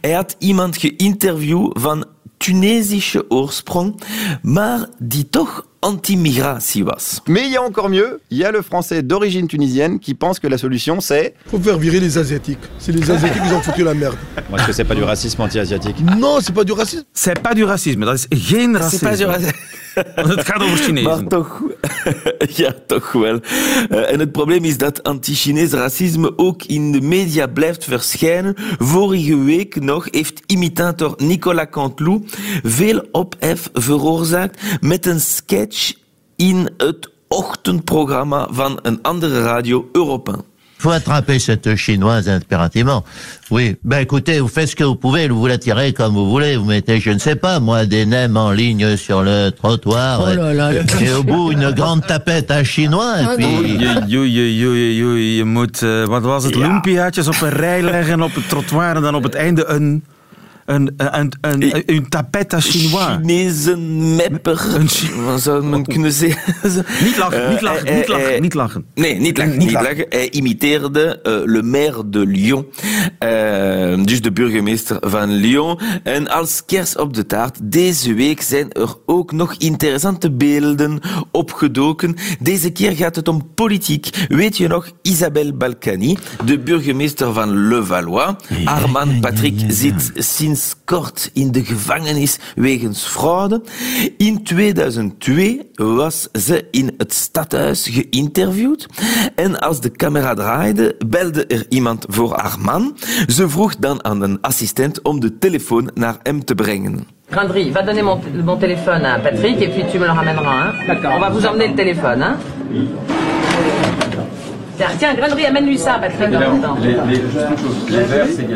Hij 0.00 0.12
had 0.12 0.36
iemand 0.38 0.76
geïnterviewd 0.76 1.78
van 1.80 2.04
Tunesische 2.36 3.30
oorsprong, 3.30 4.00
maar 4.42 4.88
die 4.98 5.28
toch 5.28 5.66
anti-migratie 5.80 6.82
was. 6.82 7.20
Mais 7.26 7.46
il 7.46 7.52
y 7.52 7.56
a 7.56 7.62
encore 7.62 7.88
mieux, 7.88 8.20
il 8.30 8.38
y 8.38 8.44
a 8.44 8.50
le 8.50 8.62
français 8.62 9.02
d'origine 9.02 9.46
tunisienne 9.46 9.98
qui 9.98 10.14
pense 10.14 10.38
que 10.38 10.48
la 10.48 10.58
solution 10.58 11.00
c'est... 11.00 11.34
Faut 11.46 11.58
faire 11.58 11.78
virer 11.78 12.00
les 12.00 12.18
Asiatiques. 12.18 12.58
C'est 12.78 12.92
les 12.92 13.10
Asiatiques 13.10 13.42
qui 13.42 13.52
ont 13.52 13.60
foutu 13.60 13.84
la 13.84 13.94
merde. 13.94 14.16
Moi, 14.48 14.58
est-ce 14.58 14.66
que 14.66 14.72
c'est 14.72 14.84
pas 14.84 14.94
du 14.94 15.02
racisme 15.02 15.40
anti-asiatique 15.42 15.96
Non, 16.16 16.38
c'est 16.40 16.54
pas 16.54 16.64
du 16.64 16.72
racisme. 16.72 17.04
C'est 17.12 17.40
pas 17.40 17.54
du 17.54 17.64
racisme, 17.64 18.04
dat 18.04 18.14
is 18.14 18.26
geen 18.30 18.76
racisme. 18.76 18.98
C'est 18.98 19.08
pas 19.08 19.16
du 19.16 19.24
racisme. 19.24 19.52
Het 20.14 20.46
gaat 20.46 20.62
over 20.62 20.76
Chinezen. 20.76 21.10
Maar 21.10 21.26
toch, 21.26 21.62
ja, 22.48 22.74
toch 22.86 23.12
wel. 23.12 23.40
En 23.88 24.20
het 24.20 24.32
probleem 24.32 24.64
is 24.64 24.78
dat 24.78 25.02
anti-Chinees 25.02 25.72
racisme 25.72 26.38
ook 26.38 26.62
in 26.62 26.92
de 26.92 27.00
media 27.00 27.46
blijft 27.46 27.84
verschijnen. 27.84 28.54
Vorige 28.78 29.38
week 29.38 29.80
nog 29.80 30.06
heeft 30.10 30.42
imitator 30.46 31.14
Nicolas 31.16 31.66
Canteloup 31.70 32.26
veel 32.62 33.08
ophef 33.12 33.70
veroorzaakt 33.72 34.60
met 34.80 35.06
een 35.06 35.20
sketch 35.20 35.67
in 36.36 36.70
het 36.76 37.10
ochtendprogramma 37.28 38.46
van 38.50 38.78
een 38.82 38.98
andere 39.02 39.42
radio, 39.42 39.88
Europe 39.92 40.30
1. 40.30 40.44
faut 40.78 40.92
attraper 40.92 41.40
cette 41.40 41.74
chinoise 41.76 42.28
impérativement. 42.28 43.04
Oui, 43.50 43.76
ben 43.82 43.98
écoutez, 43.98 44.38
vous 44.38 44.48
faites 44.48 44.68
ce 44.68 44.76
que 44.76 44.84
vous 44.84 44.94
pouvez, 44.94 45.28
vous 45.28 45.46
la 45.46 45.58
tirez 45.58 45.92
comme 45.92 46.14
vous 46.14 46.30
voulez, 46.30 46.56
vous 46.56 46.64
mettez, 46.64 47.00
je 47.00 47.10
ne 47.10 47.18
sais 47.18 47.34
pas, 47.34 47.58
moi, 47.58 47.84
des 47.84 48.06
nems 48.06 48.36
en 48.36 48.52
ligne 48.52 48.96
sur 48.96 49.22
le 49.22 49.50
trottoir, 49.50 50.20
Oh 50.22 50.34
là 50.34 50.54
là. 50.54 50.72
et 50.72 51.12
au 51.12 51.24
bout 51.24 51.50
une 51.50 51.70
grande 51.72 52.06
tapette 52.06 52.50
à 52.50 52.62
chinois, 52.62 53.20
et 53.20 53.36
puis... 53.36 53.44
Oei, 53.44 54.18
oei, 54.18 54.38
oei, 54.38 54.66
oei, 54.66 55.04
oei. 55.04 55.36
Je 55.38 55.44
moet, 55.44 55.82
eh, 55.82 56.04
wat 56.06 56.22
was 56.22 56.44
het, 56.44 56.54
lumpiaatjes 56.54 57.28
op 57.28 57.40
een 57.40 57.50
rij 57.50 57.82
leggen 57.82 58.22
op 58.22 58.34
het 58.34 58.48
trottoir 58.48 58.96
en 58.96 59.02
dan 59.02 59.14
op 59.14 59.22
het 59.22 59.34
einde 59.34 59.66
een, 59.66 60.04
een, 60.68 60.94
een, 60.96 61.32
een, 61.40 61.62
een, 61.62 61.82
een 61.86 62.08
tapet 62.08 62.54
à 62.54 62.60
chinois. 62.60 63.04
Chinese 63.16 63.76
mepper. 64.16 64.66
Wat 65.24 65.40
zou 65.40 65.64
men 65.64 65.84
kunnen 65.84 66.12
zeggen? 66.12 66.54
Niet 67.04 67.16
lachen, 67.16 67.50
niet 67.50 67.60
lachen, 67.60 67.86
Eh, 67.86 67.94
niet 67.94 68.04
eh, 68.04 68.08
lachen, 68.08 68.34
eh, 68.34 68.40
niet 68.40 68.54
lachen. 68.54 68.84
Nee, 68.94 69.14
niet 69.20 69.38
lachen. 69.38 69.58
Niet 69.58 69.72
lachen. 69.72 70.06
Hij 70.08 70.30
imiteerde 70.30 71.20
eh, 71.20 71.32
le 71.44 71.62
maire 71.62 72.08
de 72.08 72.26
Lyon. 72.26 72.66
Eh, 73.18 74.04
dus 74.04 74.20
de 74.22 74.32
burgemeester 74.32 74.96
van 75.00 75.30
Lyon. 75.32 75.78
En 76.02 76.28
als 76.28 76.64
kers 76.66 76.96
op 76.96 77.14
de 77.14 77.26
taart, 77.26 77.58
deze 77.62 78.14
week 78.14 78.42
zijn 78.42 78.72
er 78.72 78.94
ook 79.06 79.32
nog 79.32 79.54
interessante 79.58 80.30
beelden 80.30 81.00
opgedoken. 81.30 82.16
Deze 82.40 82.70
keer 82.70 82.96
gaat 82.96 83.16
het 83.16 83.28
om 83.28 83.48
politiek. 83.54 84.26
Weet 84.28 84.56
je 84.56 84.68
nog, 84.68 84.90
Isabelle 85.02 85.52
Balkany, 85.54 86.16
de 86.44 86.58
burgemeester 86.58 87.32
van 87.32 87.68
Levallois. 87.68 88.34
Haar 88.64 88.90
man 88.90 89.20
Patrick 89.20 89.60
zit 89.68 90.10
sinds 90.14 90.57
kort 90.84 91.30
in 91.32 91.52
de 91.52 91.64
gevangenis 91.64 92.38
wegens 92.54 93.06
fraude. 93.06 93.62
In 94.16 94.42
2002 94.42 95.70
was 95.74 96.28
ze 96.32 96.66
in 96.70 96.94
het 96.96 97.14
stadhuis 97.14 97.88
geïnterviewd. 97.90 98.86
En 99.34 99.60
als 99.60 99.80
de 99.80 99.90
camera 99.90 100.34
draaide, 100.34 100.96
belde 101.06 101.46
er 101.46 101.66
iemand 101.68 102.04
voor 102.08 102.36
haar 102.36 102.58
man. 102.60 102.96
Ze 103.26 103.48
vroeg 103.48 103.76
dan 103.76 104.04
aan 104.04 104.22
een 104.22 104.40
assistent 104.40 105.02
om 105.02 105.20
de 105.20 105.38
telefoon 105.38 105.90
naar 105.94 106.16
hem 106.22 106.44
te 106.44 106.54
brengen. 106.54 107.06
Grindry, 107.30 107.72
va 107.72 107.82
donner 107.82 108.04
mon, 108.04 108.20
mon 108.44 108.58
téléphone 108.58 109.04
à 109.04 109.18
Patrick 109.18 109.60
et 109.60 109.68
puis 109.68 109.84
tu 109.90 109.98
me 109.98 110.06
le 110.06 110.12
ramèneras. 110.12 110.72
Hein. 110.88 110.96
On 111.04 111.20
va 111.20 111.30
vous 111.30 111.44
emmener 111.44 111.68
le 111.68 111.74
téléphone. 111.74 112.22
Hein. 112.22 112.36
Tiens, 114.78 114.96
tiens, 114.98 115.14
Grindry, 115.16 115.44
amène-lui 115.46 115.78
ça, 115.78 115.98
Patrick. 115.98 116.28
en 116.34 116.38
même 116.40 116.60
temps. 116.62 116.76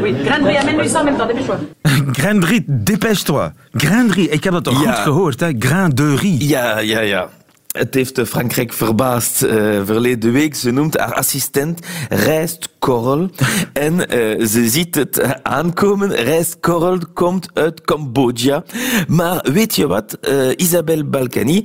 Oui, 0.03 0.15
Grindry, 0.25 0.57
amène-lui 0.57 0.89
ça 0.89 1.01
en 1.01 1.05
même 1.05 1.17
temps, 1.17 1.27
dépêche-toi. 1.27 1.59
Grandry, 2.19 2.65
dépêche-toi. 2.67 3.53
Grandry, 3.73 4.25
ik 4.25 4.45
heb 4.45 4.53
dat 4.53 4.65
toch 4.65 4.83
Ja. 4.83 4.93
goed 4.93 5.03
gehoord, 5.03 5.41
hè? 5.41 5.51
Granderie. 5.59 6.49
Ja, 6.49 6.79
ja, 6.79 7.01
ja. 7.01 7.29
Het 7.73 7.95
heeft 7.95 8.21
Frankrijk 8.27 8.73
verbaasd 8.73 9.43
eh, 9.43 9.57
verleden 9.85 10.33
week. 10.33 10.55
Ze 10.55 10.71
noemt 10.71 10.97
haar 10.99 11.15
assistent 11.15 11.87
Rijst 12.09 12.69
Korrel. 12.79 13.31
En 13.73 14.09
eh, 14.09 14.47
ze 14.47 14.69
ziet 14.69 14.95
het 14.95 15.43
aankomen. 15.43 16.15
Rijst 16.15 16.57
Korrel 16.61 16.99
komt 17.15 17.49
uit 17.55 17.81
Cambodja. 17.81 18.65
Maar 19.09 19.47
weet 19.53 19.77
je 19.77 19.87
wat? 19.87 20.19
Eh, 20.21 20.35
Isabelle 20.57 21.05
Balkany 21.05 21.65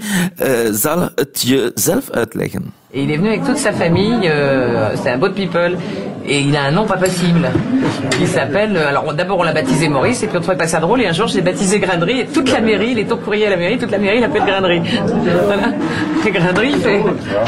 zal 0.71 1.09
het 1.15 1.41
je 1.41 1.71
zelf 1.75 2.09
uitleggen. 2.09 2.73
Et 2.97 3.03
il 3.03 3.11
est 3.11 3.17
venu 3.17 3.27
avec 3.29 3.43
toute 3.43 3.57
sa 3.57 3.71
famille, 3.71 4.21
euh, 4.25 4.89
c'est 4.95 5.11
un 5.11 5.19
beau 5.19 5.27
de 5.27 5.33
people, 5.33 5.77
et 6.25 6.39
il 6.39 6.57
a 6.57 6.63
un 6.63 6.71
nom 6.71 6.87
pas 6.87 6.97
possible. 6.97 7.47
Il 8.19 8.27
s'appelle, 8.27 8.75
euh, 8.75 8.89
alors 8.89 9.13
d'abord 9.13 9.37
on 9.37 9.43
l'a 9.43 9.53
baptisé 9.53 9.87
Maurice, 9.87 10.23
et 10.23 10.27
puis 10.27 10.35
on 10.35 10.41
trouvait 10.41 10.57
pas 10.57 10.65
ça 10.65 10.79
drôle, 10.79 11.01
et 11.01 11.05
un 11.05 11.11
jour 11.11 11.27
je 11.27 11.35
l'ai 11.35 11.43
baptisé 11.43 11.77
Grindry, 11.77 12.21
et 12.21 12.25
toute 12.25 12.51
la 12.51 12.59
mairie, 12.59 12.93
il 12.93 12.99
est 12.99 13.11
au 13.11 13.17
courrier 13.17 13.45
à 13.45 13.49
la 13.51 13.57
mairie, 13.57 13.77
toute 13.77 13.91
la 13.91 13.99
mairie 13.99 14.19
l'appelle 14.19 14.45
Grindry. 14.47 14.81
Voilà. 15.45 15.73
Et 16.25 16.31
Grindry, 16.31 16.71
il 16.71 16.79
fait, 16.79 17.03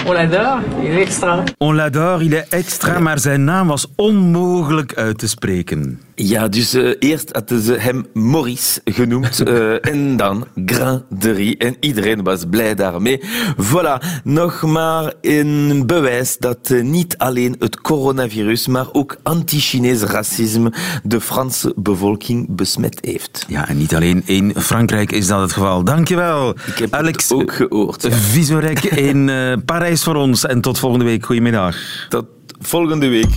on 0.06 0.12
l'adore, 0.12 0.60
il 0.84 1.00
est 1.00 1.02
extra. 1.02 1.44
On 1.60 1.72
l'adore, 1.72 2.22
il 2.22 2.36
est 2.36 2.54
extra, 2.54 3.00
maar 3.00 3.18
zijn 3.18 3.44
naam 3.44 3.70
was 3.70 3.88
onmogelijk 3.96 4.94
uit 4.94 5.18
te 5.18 5.28
spreken. 5.28 6.00
Ja, 6.22 6.48
dus 6.48 6.74
eh, 6.74 6.92
eerst 7.00 7.30
hadden 7.32 7.62
ze 7.62 7.74
hem 7.74 8.06
Maurice 8.14 8.82
genoemd 8.86 9.40
eh, 9.48 9.86
en 9.86 10.18
dan 10.18 10.48
Granderie. 10.66 11.58
En 11.58 11.76
iedereen 11.80 12.24
was 12.24 12.44
blij 12.50 12.76
daarmee. 12.76 13.22
Voilà, 13.58 14.22
nog 14.24 14.62
maar 14.62 15.14
een 15.40 15.88
bewijs 15.88 16.38
dat 16.38 16.70
eh, 16.70 16.82
niet 16.84 17.18
alleen 17.18 17.56
het 17.60 17.82
coronavirus, 17.82 18.68
maar 18.68 18.86
ook 18.92 19.18
anti-Chinees 19.24 20.02
racisme 20.02 20.74
de 21.04 21.22
Franse 21.22 21.74
bevolking 21.76 22.46
besmet 22.56 22.98
heeft. 23.02 23.46
Ja, 23.48 23.68
en 23.68 23.78
niet 23.78 23.96
alleen 23.96 24.22
in 24.26 24.54
Frankrijk 24.58 25.12
is 25.12 25.28
dat 25.28 25.42
het 25.42 25.52
geval. 25.52 25.84
Dankjewel, 25.84 26.50
Ik 26.50 26.78
heb 26.78 26.94
Alex 26.94 27.24
het 27.30 27.38
ook 27.38 27.54
gehoord. 27.54 28.02
ja. 28.04 28.12
Visorek 28.12 28.84
in 29.10 29.30
eh, 29.30 29.54
Parijs 29.66 30.04
voor 30.04 30.16
ons. 30.16 30.46
En 30.46 30.62
tot 30.62 30.80
volgende 30.80 31.06
week. 31.06 31.26
Goedemiddag. 31.26 31.76
Tot 32.10 32.26
volgende 32.60 33.08
week. 33.08 33.30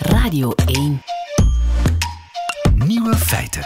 Radio 0.00 0.52
1. 0.66 1.02
Nieuwe 2.74 3.16
feiten. 3.16 3.62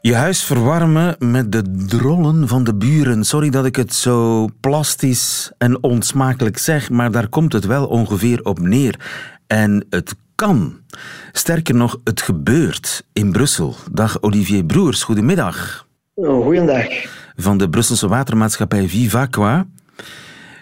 Je 0.00 0.14
huis 0.14 0.42
verwarmen 0.42 1.16
met 1.18 1.52
de 1.52 1.84
drollen 1.86 2.48
van 2.48 2.64
de 2.64 2.74
buren. 2.74 3.24
Sorry 3.24 3.50
dat 3.50 3.64
ik 3.66 3.76
het 3.76 3.94
zo 3.94 4.48
plastisch 4.60 5.52
en 5.58 5.82
onsmakelijk 5.82 6.58
zeg, 6.58 6.90
maar 6.90 7.10
daar 7.10 7.28
komt 7.28 7.52
het 7.52 7.64
wel 7.66 7.86
ongeveer 7.86 8.44
op 8.44 8.58
neer. 8.58 9.00
En 9.46 9.86
het 9.90 10.14
kan. 10.34 10.80
Sterker 11.32 11.74
nog, 11.74 12.00
het 12.04 12.20
gebeurt 12.20 13.04
in 13.12 13.32
Brussel. 13.32 13.74
Dag 13.92 14.22
Olivier 14.22 14.64
Broers, 14.64 15.02
goedemiddag. 15.02 15.86
Goeiedag. 16.14 16.86
Van 17.36 17.58
de 17.58 17.68
Brusselse 17.68 18.08
watermaatschappij 18.08 18.88
Vivaqua. 18.88 19.66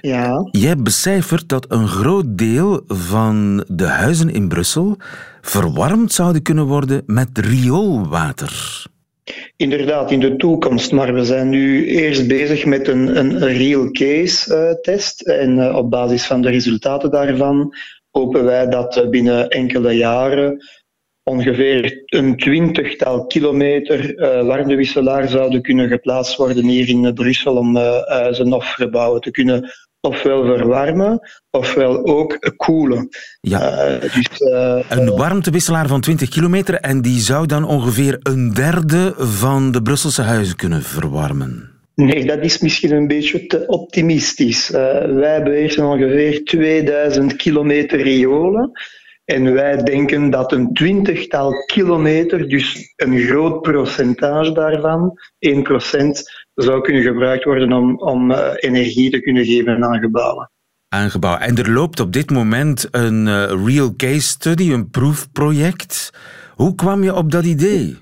Ja, 0.00 0.48
Jij 0.50 0.76
becijfert 0.76 1.48
dat 1.48 1.66
een 1.68 1.88
groot 1.88 2.38
deel 2.38 2.84
van 2.86 3.64
de 3.68 3.86
huizen 3.86 4.30
in 4.30 4.48
Brussel 4.48 4.96
verwarmd 5.40 6.12
zouden 6.12 6.42
kunnen 6.42 6.66
worden 6.66 7.02
met 7.06 7.38
rioolwater. 7.38 8.84
Inderdaad, 9.56 10.10
in 10.10 10.20
de 10.20 10.36
toekomst. 10.36 10.92
Maar 10.92 11.14
we 11.14 11.24
zijn 11.24 11.48
nu 11.48 11.86
eerst 11.86 12.28
bezig 12.28 12.64
met 12.64 12.88
een, 12.88 13.18
een 13.18 13.38
real 13.38 13.90
case 13.90 14.54
eh, 14.54 14.74
test. 14.80 15.20
En 15.20 15.58
eh, 15.58 15.76
op 15.76 15.90
basis 15.90 16.26
van 16.26 16.42
de 16.42 16.50
resultaten 16.50 17.10
daarvan 17.10 17.74
hopen 18.10 18.44
wij 18.44 18.68
dat 18.68 19.06
binnen 19.10 19.48
enkele 19.48 19.92
jaren 19.92 20.64
ongeveer 21.22 22.02
een 22.06 22.36
twintigtal 22.36 23.26
kilometer 23.26 24.18
uh, 24.18 24.46
warmtewisselaar 24.46 25.28
zouden 25.28 25.62
kunnen 25.62 25.88
geplaatst 25.88 26.36
worden 26.36 26.64
hier 26.64 26.88
in 26.88 27.14
Brussel 27.14 27.56
om 27.56 27.76
uh, 27.76 28.02
huizen 28.02 28.52
of 28.52 28.64
gebouwen 28.72 29.20
te 29.20 29.30
kunnen 29.30 29.70
ofwel 30.00 30.44
verwarmen, 30.44 31.20
ofwel 31.50 32.06
ook 32.06 32.54
koelen. 32.56 33.08
Ja. 33.40 33.94
Uh, 33.94 34.00
dus, 34.00 34.40
uh, 34.40 34.78
een 34.88 35.16
warmtewisselaar 35.16 35.86
van 35.86 36.00
20 36.00 36.28
kilometer 36.28 36.74
en 36.74 37.02
die 37.02 37.20
zou 37.20 37.46
dan 37.46 37.64
ongeveer 37.64 38.18
een 38.22 38.54
derde 38.54 39.14
van 39.16 39.72
de 39.72 39.82
Brusselse 39.82 40.22
huizen 40.22 40.56
kunnen 40.56 40.82
verwarmen. 40.82 41.70
Nee, 41.94 42.24
dat 42.24 42.44
is 42.44 42.58
misschien 42.58 42.92
een 42.92 43.06
beetje 43.06 43.46
te 43.46 43.66
optimistisch. 43.66 44.70
Uh, 44.70 44.78
wij 45.14 45.42
beheersen 45.42 45.84
ongeveer 45.84 46.44
2000 46.44 47.36
kilometer 47.36 48.02
riolen. 48.02 48.70
En 49.24 49.52
wij 49.52 49.82
denken 49.82 50.30
dat 50.30 50.52
een 50.52 50.72
twintigtal 50.72 51.52
kilometer, 51.52 52.48
dus 52.48 52.92
een 52.96 53.18
groot 53.18 53.62
percentage 53.62 54.52
daarvan, 54.52 55.18
1%, 55.38 56.45
zou 56.64 56.80
kunnen 56.80 57.02
gebruikt 57.02 57.44
worden 57.44 57.72
om, 57.72 57.98
om 57.98 58.30
uh, 58.30 58.50
energie 58.56 59.10
te 59.10 59.20
kunnen 59.20 59.44
geven 59.44 59.84
aan 59.84 59.98
gebouwen. 59.98 60.50
Aan 60.88 61.10
gebouwen. 61.10 61.42
En 61.42 61.56
er 61.56 61.70
loopt 61.70 62.00
op 62.00 62.12
dit 62.12 62.30
moment 62.30 62.88
een 62.90 63.26
uh, 63.26 63.66
real 63.66 63.94
case 63.96 64.20
study, 64.20 64.72
een 64.72 64.90
proefproject. 64.90 66.12
Hoe 66.54 66.74
kwam 66.74 67.02
je 67.02 67.14
op 67.14 67.30
dat 67.30 67.44
idee? 67.44 67.96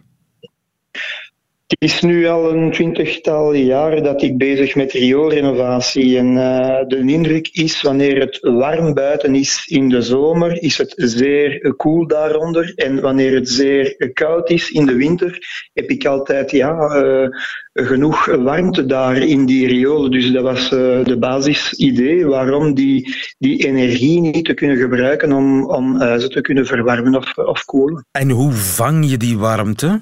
Het 1.79 1.93
is 1.93 2.01
nu 2.01 2.27
al 2.27 2.53
een 2.53 2.71
twintigtal 2.73 3.55
jaren 3.55 4.03
dat 4.03 4.23
ik 4.23 4.39
bezig 4.39 4.75
met 4.75 4.93
rioolrenovatie. 4.93 6.19
En 6.19 6.27
uh, 6.27 6.87
de 6.87 7.03
indruk 7.07 7.49
is, 7.53 7.83
wanneer 7.83 8.21
het 8.21 8.39
warm 8.41 8.95
buiten 8.95 9.35
is 9.35 9.67
in 9.67 9.89
de 9.89 10.03
zomer, 10.03 10.63
is 10.63 10.79
het 10.79 10.93
zeer 10.97 11.75
koel 11.77 12.07
daaronder. 12.07 12.73
En 12.75 13.01
wanneer 13.01 13.35
het 13.35 13.49
zeer 13.49 14.11
koud 14.13 14.51
is 14.51 14.71
in 14.71 14.87
de 14.87 14.95
winter, 14.95 15.39
heb 15.73 15.91
ik 15.91 16.05
altijd 16.05 16.51
ja, 16.51 17.03
uh, 17.03 17.29
genoeg 17.73 18.27
warmte 18.27 18.87
daar 18.87 19.17
in 19.17 19.47
die 19.47 19.67
riolen. 19.67 20.11
Dus 20.11 20.33
dat 20.33 20.43
was 20.43 20.65
uh, 20.65 21.05
de 21.05 21.17
basisidee 21.19 22.27
waarom 22.27 22.75
die, 22.75 23.15
die 23.39 23.67
energie 23.67 24.21
niet 24.21 24.45
te 24.45 24.55
kunnen 24.55 24.77
gebruiken 24.77 25.33
om, 25.33 25.71
om 25.71 26.01
huizen 26.01 26.31
te 26.31 26.41
kunnen 26.41 26.67
verwarmen 26.67 27.15
of, 27.15 27.39
of 27.39 27.65
koelen. 27.65 28.07
En 28.11 28.31
hoe 28.31 28.53
vang 28.53 29.11
je 29.11 29.17
die 29.17 29.39
warmte? 29.39 30.01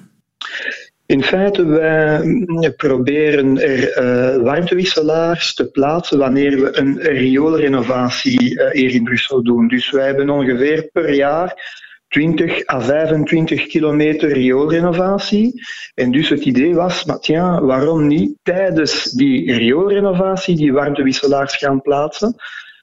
In 1.12 1.22
feite, 1.22 1.64
wij 1.64 2.72
proberen 2.77 3.61
er 3.61 3.98
uh, 3.98 4.42
warmtewisselaars 4.42 5.55
te 5.55 5.70
plaatsen 5.70 6.18
wanneer 6.18 6.61
we 6.61 6.79
een 6.79 7.01
rioolrenovatie 7.01 8.55
uh, 8.55 8.70
hier 8.70 8.94
in 8.94 9.05
Brussel 9.05 9.42
doen. 9.42 9.68
Dus 9.68 9.90
wij 9.90 10.07
hebben 10.07 10.31
ongeveer 10.31 10.88
per 10.92 11.14
jaar 11.14 11.81
20 12.09 12.68
à 12.68 12.81
25 12.81 13.66
kilometer 13.66 14.33
rioolrenovatie. 14.33 15.62
En 15.94 16.11
dus 16.11 16.29
het 16.29 16.44
idee 16.44 16.75
was, 16.75 17.05
maar 17.05 17.66
waarom 17.66 18.07
niet 18.07 18.38
tijdens 18.42 19.05
die 19.05 19.53
rioolrenovatie 19.55 20.57
die 20.57 20.72
warmtewisselaars 20.72 21.57
gaan 21.57 21.81
plaatsen? 21.81 22.35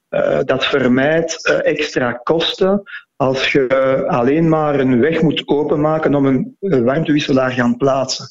Uh, 0.09 0.39
dat 0.43 0.65
vermijdt 0.65 1.61
extra 1.63 2.11
kosten 2.11 2.83
als 3.21 3.51
je 3.51 4.03
alleen 4.07 4.49
maar 4.49 4.79
een 4.79 4.99
weg 4.99 5.21
moet 5.21 5.47
openmaken 5.47 6.15
om 6.15 6.25
een 6.25 6.57
warmtewisselaar 6.59 7.51
gaan 7.51 7.77
plaatsen. 7.77 8.27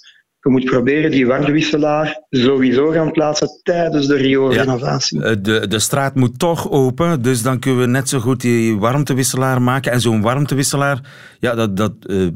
Je 0.48 0.54
moet 0.54 0.64
proberen 0.64 1.11
die 1.11 1.26
warmtewisselaar 1.26 2.22
sowieso 2.30 2.90
gaan 2.90 3.11
plaatsen 3.11 3.48
tijdens 3.62 4.06
de 4.06 4.16
rioolrenovatie. 4.16 5.20
Ja, 5.20 5.34
de, 5.34 5.68
de 5.68 5.78
straat 5.78 6.14
moet 6.14 6.38
toch 6.38 6.70
open, 6.70 7.22
dus 7.22 7.42
dan 7.42 7.58
kunnen 7.58 7.80
we 7.80 7.87
net 7.87 8.08
zo 8.08 8.18
goed 8.18 8.40
die 8.40 8.78
warmtewisselaar 8.78 9.62
maken. 9.62 9.92
En 9.92 10.00
zo'n 10.00 10.22
warmtewisselaar, 10.22 11.00
ja, 11.40 11.54
dat, 11.54 11.76
dat, 11.76 11.92
uh, 12.06 12.28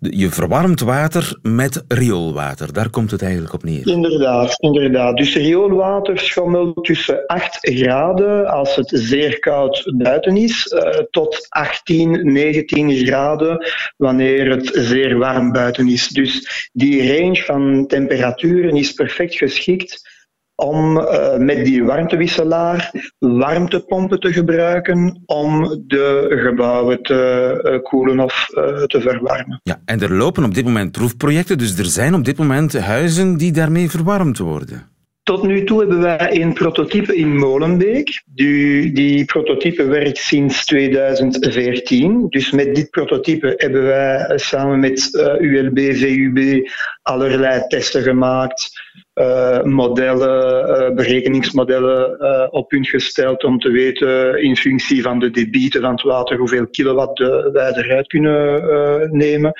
je 0.00 0.30
verwarmt 0.30 0.80
water 0.80 1.38
met 1.42 1.84
rioolwater. 1.88 2.72
Daar 2.72 2.90
komt 2.90 3.10
het 3.10 3.22
eigenlijk 3.22 3.54
op 3.54 3.64
neer. 3.64 3.88
Inderdaad, 3.88 4.54
inderdaad. 4.60 5.16
Dus 5.16 5.34
rioolwater 5.34 6.18
schommelt 6.18 6.84
tussen 6.84 7.26
8 7.26 7.58
graden 7.60 8.46
als 8.46 8.74
het 8.74 8.90
zeer 8.94 9.38
koud 9.38 9.92
buiten 9.96 10.36
is, 10.36 10.72
uh, 10.74 10.80
tot 11.10 11.46
18, 11.48 12.32
19 12.32 12.90
graden 12.90 13.66
wanneer 13.96 14.50
het 14.50 14.70
zeer 14.72 15.18
warm 15.18 15.52
buiten 15.52 15.88
is. 15.88 16.08
Dus 16.08 16.70
die 16.72 17.18
range 17.18 17.50
van 17.52 17.86
temperaturen 17.86 18.76
is 18.76 18.92
perfect 18.92 19.34
geschikt 19.34 20.10
om 20.54 20.98
uh, 20.98 21.36
met 21.36 21.64
die 21.64 21.84
warmtewisselaar 21.84 22.90
warmtepompen 23.18 24.20
te 24.20 24.32
gebruiken 24.32 25.22
om 25.26 25.82
de 25.86 26.26
gebouwen 26.44 27.02
te 27.02 27.20
uh, 27.64 27.82
koelen 27.82 28.20
of 28.20 28.48
uh, 28.50 28.82
te 28.82 29.00
verwarmen. 29.00 29.60
Ja, 29.62 29.80
en 29.84 30.00
er 30.00 30.12
lopen 30.12 30.44
op 30.44 30.54
dit 30.54 30.64
moment 30.64 30.92
proefprojecten, 30.92 31.58
dus 31.58 31.78
er 31.78 31.84
zijn 31.84 32.14
op 32.14 32.24
dit 32.24 32.38
moment 32.38 32.78
huizen 32.78 33.36
die 33.36 33.52
daarmee 33.52 33.90
verwarmd 33.90 34.38
worden. 34.38 34.91
Tot 35.22 35.42
nu 35.42 35.64
toe 35.64 35.80
hebben 35.80 36.00
wij 36.00 36.40
een 36.40 36.52
prototype 36.52 37.16
in 37.16 37.36
Molenbeek. 37.36 38.22
Die, 38.26 38.92
die 38.92 39.24
prototype 39.24 39.84
werkt 39.84 40.18
sinds 40.18 40.64
2014. 40.64 42.26
Dus 42.28 42.50
met 42.50 42.74
dit 42.74 42.90
prototype 42.90 43.54
hebben 43.56 43.82
wij 43.82 44.38
samen 44.38 44.80
met 44.80 45.08
uh, 45.12 45.40
ULB, 45.40 45.78
VUB 45.78 46.68
allerlei 47.02 47.66
testen 47.66 48.02
gemaakt. 48.02 48.70
Uh, 49.14 49.62
modellen, 49.62 50.68
uh, 50.68 50.94
berekeningsmodellen 50.94 52.16
uh, 52.20 52.46
op 52.50 52.68
punt 52.68 52.88
gesteld 52.88 53.44
om 53.44 53.58
te 53.58 53.70
weten 53.70 54.42
in 54.42 54.56
functie 54.56 55.02
van 55.02 55.18
de 55.18 55.30
debieten 55.30 55.80
van 55.80 55.90
het 55.90 56.02
water 56.02 56.38
hoeveel 56.38 56.66
kilowatt 56.66 57.18
wij 57.52 57.72
eruit 57.72 58.06
kunnen 58.06 59.16
nemen. 59.16 59.52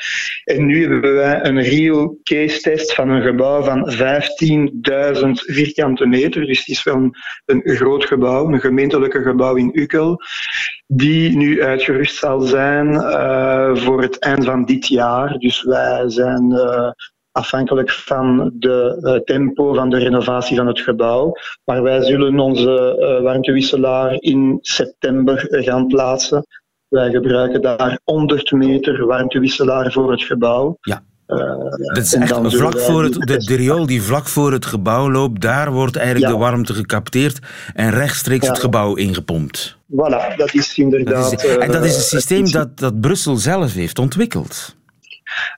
En 0.45 0.67
nu 0.67 0.91
hebben 0.91 1.15
wij 1.15 1.45
een 1.45 1.63
real 1.63 2.19
case 2.23 2.61
test 2.61 2.95
van 2.95 3.09
een 3.09 3.23
gebouw 3.23 3.63
van 3.63 3.91
15.000 3.91 3.99
vierkante 5.33 6.07
meter. 6.07 6.47
Dus 6.47 6.59
het 6.59 6.69
is 6.69 6.83
wel 6.83 6.95
een, 6.95 7.17
een 7.45 7.77
groot 7.77 8.05
gebouw, 8.05 8.49
een 8.49 8.61
gemeentelijke 8.61 9.23
gebouw 9.23 9.55
in 9.55 9.71
Ukkel, 9.75 10.21
die 10.87 11.37
nu 11.37 11.63
uitgerust 11.63 12.17
zal 12.17 12.41
zijn 12.41 13.01
voor 13.79 14.03
het 14.03 14.19
eind 14.19 14.45
van 14.45 14.65
dit 14.65 14.89
jaar. 14.89 15.39
Dus 15.39 15.63
wij 15.63 16.03
zijn 16.07 16.55
afhankelijk 17.33 17.91
van 17.91 18.51
de 18.55 18.99
uh, 19.01 19.15
tempo 19.15 19.75
van 19.75 19.91
de 19.91 19.99
renovatie 19.99 20.57
van 20.57 20.67
het 20.67 20.81
gebouw. 20.81 21.33
Maar 21.65 21.83
wij 21.83 22.03
zullen 22.05 22.39
onze 22.39 22.97
uh, 22.99 23.23
warmtewisselaar 23.23 24.15
in 24.19 24.59
september 24.61 25.47
gaan 25.51 25.87
plaatsen. 25.87 26.47
Wij 26.89 27.11
gebruiken 27.11 27.63
daar 27.63 27.99
100 28.05 28.53
meter 28.53 29.07
warmtewisselaar 29.07 29.93
voor 29.93 30.11
het 30.11 30.23
gebouw. 30.23 30.77
Ja. 30.81 31.03
Uh, 31.27 31.39
dat 31.95 32.05
is 32.05 32.15
echt 32.15 32.35
vlak 32.57 32.79
voor 32.79 33.03
het, 33.03 33.13
de, 33.13 33.37
de 33.37 33.57
riool 33.57 33.87
die 33.87 34.03
vlak 34.03 34.29
voor 34.29 34.53
het 34.53 34.67
gebouw 34.67 35.11
loopt, 35.11 35.41
daar 35.41 35.73
wordt 35.73 35.97
eigenlijk 35.97 36.27
ja. 36.27 36.39
de 36.39 36.45
warmte 36.45 36.75
gecapteerd 36.75 37.39
en 37.75 37.91
rechtstreeks 37.91 38.47
ja. 38.47 38.53
het 38.53 38.61
gebouw 38.61 38.95
ingepompt. 38.95 39.77
Voilà, 39.91 40.37
dat 40.37 40.55
is 40.55 40.79
inderdaad... 40.79 41.31
Dat 41.31 41.45
is, 41.45 41.57
en 41.57 41.73
dat 41.73 41.85
is 41.85 41.95
een 41.95 42.03
systeem 42.03 42.51
dat, 42.51 42.79
dat 42.79 43.01
Brussel 43.01 43.37
zelf 43.37 43.75
heeft 43.75 43.99
ontwikkeld. 43.99 44.77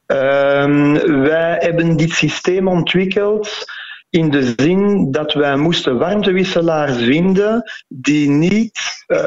Um, 0.06 0.92
wij 1.22 1.56
hebben 1.60 1.96
dit 1.96 2.10
systeem 2.10 2.68
ontwikkeld 2.68 3.64
in 4.10 4.30
de 4.30 4.52
zin 4.56 5.10
dat 5.10 5.32
wij 5.32 5.56
moesten 5.56 5.98
warmtewisselaars 5.98 6.96
vinden 6.96 7.62
die 7.88 8.28
niet 8.28 8.78
uh, 9.06 9.18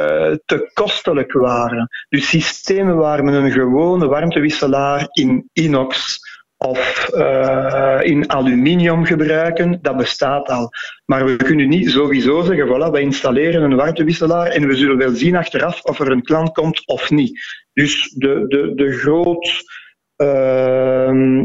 te 0.46 0.70
kostelijk 0.74 1.32
waren. 1.32 1.88
Dus 2.10 2.30
systemen 2.30 2.98
waar 2.98 3.24
men 3.24 3.34
een 3.34 3.52
gewone 3.52 4.08
warmtewisselaar 4.08 5.08
in 5.12 5.50
inox 5.54 6.20
of 6.58 7.10
uh, 7.14 8.00
in 8.02 8.32
aluminium 8.32 9.06
gebruiken, 9.06 9.80
dat 9.82 9.98
bestaat 9.98 10.50
al. 10.50 10.70
Maar 11.06 11.26
we 11.26 11.36
kunnen 11.36 11.70
niet 11.70 11.92
sowieso 11.92 12.42
zeggen, 12.42 12.68
voilà, 12.68 12.92
wij 12.92 13.02
installeren 13.02 13.64
een 13.64 13.76
warmtewisselaar 13.76 14.48
en 14.48 14.68
we 14.68 14.76
zullen 14.76 14.98
wel 14.98 15.12
zien 15.12 15.36
achteraf 15.36 15.82
of 15.82 16.00
er 16.00 16.12
een 16.12 16.24
klant 16.24 16.52
komt 16.52 16.88
of 16.88 17.10
niet. 17.10 17.40
Dus 17.74 18.14
de, 18.18 18.46
de, 18.48 18.72
de 18.76 18.92
groot 18.92 19.64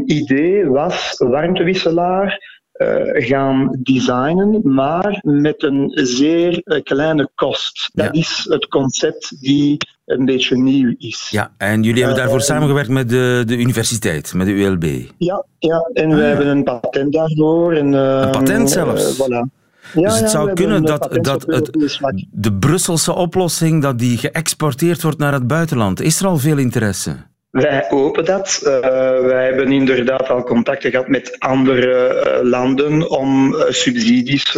idee 0.05 0.65
was 0.65 1.15
warmtewisselaar 1.17 2.51
uh, 2.73 3.27
gaan 3.27 3.79
designen, 3.83 4.61
maar 4.63 5.19
met 5.21 5.63
een 5.63 5.91
zeer 5.93 6.61
uh, 6.63 6.81
kleine 6.83 7.29
kost. 7.35 7.89
Dat 7.93 8.05
ja. 8.05 8.11
is 8.21 8.45
het 8.49 8.67
concept 8.67 9.41
die 9.41 9.77
een 10.05 10.25
beetje 10.25 10.57
nieuw 10.57 10.95
is. 10.97 11.27
Ja, 11.31 11.51
en 11.57 11.83
jullie 11.83 12.03
hebben 12.03 12.21
daarvoor 12.21 12.41
samengewerkt 12.41 12.89
met 12.89 13.09
de, 13.09 13.43
de 13.45 13.57
universiteit, 13.57 14.33
met 14.33 14.45
de 14.47 14.53
ULB? 14.53 14.83
Ja, 15.17 15.45
ja 15.59 15.89
en 15.93 16.11
ah, 16.11 16.17
we 16.17 16.21
hebben 16.23 16.47
een 16.47 16.63
patent 16.63 17.13
daarvoor. 17.13 17.73
En, 17.73 17.93
een 17.93 18.31
patent 18.31 18.69
zelfs? 18.69 19.21
voilà. 19.21 19.61
Ja, 19.93 20.01
dus 20.01 20.19
het 20.19 20.29
zou 20.29 20.53
kunnen 20.53 20.83
dat, 20.83 21.17
dat 21.21 21.45
het, 21.45 21.69
de 22.31 22.53
Brusselse 22.53 23.13
oplossing 23.13 23.81
dat 23.81 23.99
die 23.99 24.17
geëxporteerd 24.17 25.01
wordt 25.01 25.17
naar 25.17 25.33
het 25.33 25.47
buitenland. 25.47 26.01
Is 26.01 26.19
er 26.19 26.27
al 26.27 26.37
veel 26.37 26.57
interesse? 26.57 27.15
Wij 27.53 27.85
hopen 27.89 28.25
dat. 28.25 28.61
Uh, 28.63 28.79
wij 29.19 29.45
hebben 29.45 29.71
inderdaad 29.71 30.29
al 30.29 30.43
contacten 30.43 30.91
gehad 30.91 31.07
met 31.07 31.39
andere 31.39 32.23
uh, 32.25 32.49
landen 32.49 33.09
om 33.09 33.53
uh, 33.53 33.61
subsidies 33.69 34.57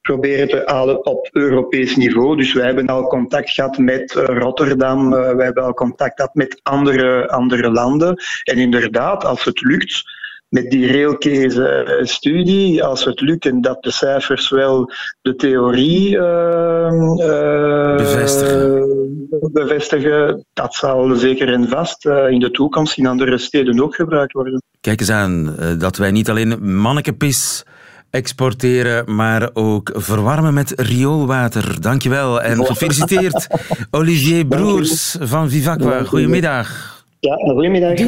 proberen 0.00 0.48
te 0.48 0.62
halen 0.64 1.06
op 1.06 1.28
Europees 1.32 1.96
niveau. 1.96 2.36
Dus 2.36 2.52
wij 2.52 2.66
hebben 2.66 2.86
al 2.86 3.06
contact 3.06 3.50
gehad 3.50 3.78
met 3.78 4.14
eh, 4.14 4.24
Rotterdam, 4.38 5.10
wij 5.10 5.44
hebben 5.44 5.62
al 5.62 5.74
contact 5.74 6.14
gehad 6.14 6.34
met 6.34 6.60
andere, 6.62 7.28
andere 7.28 7.70
landen. 7.70 8.22
En 8.42 8.58
inderdaad, 8.58 9.24
als 9.24 9.44
het 9.44 9.60
lukt, 9.62 10.02
met 10.50 10.70
die 10.70 10.92
railcase-studie, 10.92 12.84
als 12.84 13.04
het 13.04 13.20
lukt 13.20 13.46
en 13.46 13.60
dat 13.60 13.82
de 13.82 13.90
cijfers 13.90 14.48
wel 14.48 14.92
de 15.22 15.34
theorie 15.34 16.16
uh, 16.16 17.96
bevestigen. 17.96 19.28
bevestigen, 19.52 20.44
dat 20.52 20.74
zal 20.74 21.14
zeker 21.14 21.52
en 21.52 21.68
vast 21.68 22.06
in 22.06 22.40
de 22.40 22.50
toekomst 22.50 22.98
in 22.98 23.06
andere 23.06 23.38
steden 23.38 23.82
ook 23.82 23.94
gebruikt 23.94 24.32
worden. 24.32 24.62
Kijk 24.80 25.00
eens 25.00 25.10
aan, 25.10 25.56
dat 25.78 25.96
wij 25.96 26.10
niet 26.10 26.28
alleen 26.28 26.80
mannekepis 26.80 27.64
exporteren, 28.10 29.14
maar 29.14 29.50
ook 29.52 29.90
verwarmen 29.94 30.54
met 30.54 30.72
rioolwater. 30.76 31.80
Dankjewel 31.80 32.42
en 32.42 32.66
gefeliciteerd 32.66 33.46
Olivier 33.90 34.46
Broers 34.46 35.16
van 35.20 35.50
Vivaqua. 35.50 36.04
Goedemiddag. 36.04 36.99
Ja, 37.20 37.34
goedemiddag. 37.34 37.98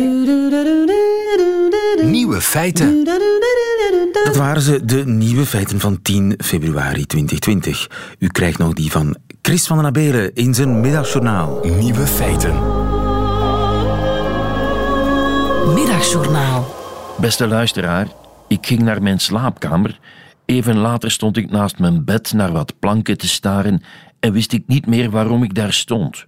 Nieuwe 2.03 2.40
feiten. 2.40 3.05
Dat 4.25 4.37
waren 4.37 4.62
ze, 4.62 4.85
de 4.85 5.07
nieuwe 5.07 5.46
feiten 5.46 5.81
van 5.81 6.03
10 6.03 6.35
februari 6.38 7.07
2020. 7.07 8.14
U 8.18 8.27
krijgt 8.27 8.59
nog 8.59 8.72
die 8.72 8.90
van 8.90 9.16
Chris 9.42 9.66
van 9.66 9.77
den 9.77 9.87
Abelen 9.87 10.35
in 10.35 10.55
zijn 10.55 10.81
middagjournaal. 10.81 11.61
Nieuwe 11.79 12.07
feiten. 12.07 12.55
Middagjournaal. 15.75 16.75
Beste 17.20 17.46
luisteraar, 17.46 18.07
ik 18.48 18.66
ging 18.66 18.83
naar 18.83 19.03
mijn 19.03 19.18
slaapkamer. 19.18 19.98
Even 20.44 20.77
later 20.77 21.11
stond 21.11 21.37
ik 21.37 21.51
naast 21.51 21.79
mijn 21.79 22.05
bed 22.05 22.33
naar 22.33 22.53
wat 22.53 22.79
planken 22.79 23.18
te 23.18 23.29
staren 23.29 23.83
en 24.20 24.33
wist 24.33 24.53
ik 24.53 24.62
niet 24.66 24.87
meer 24.87 25.11
waarom 25.11 25.42
ik 25.42 25.55
daar 25.55 25.72
stond. 25.72 26.27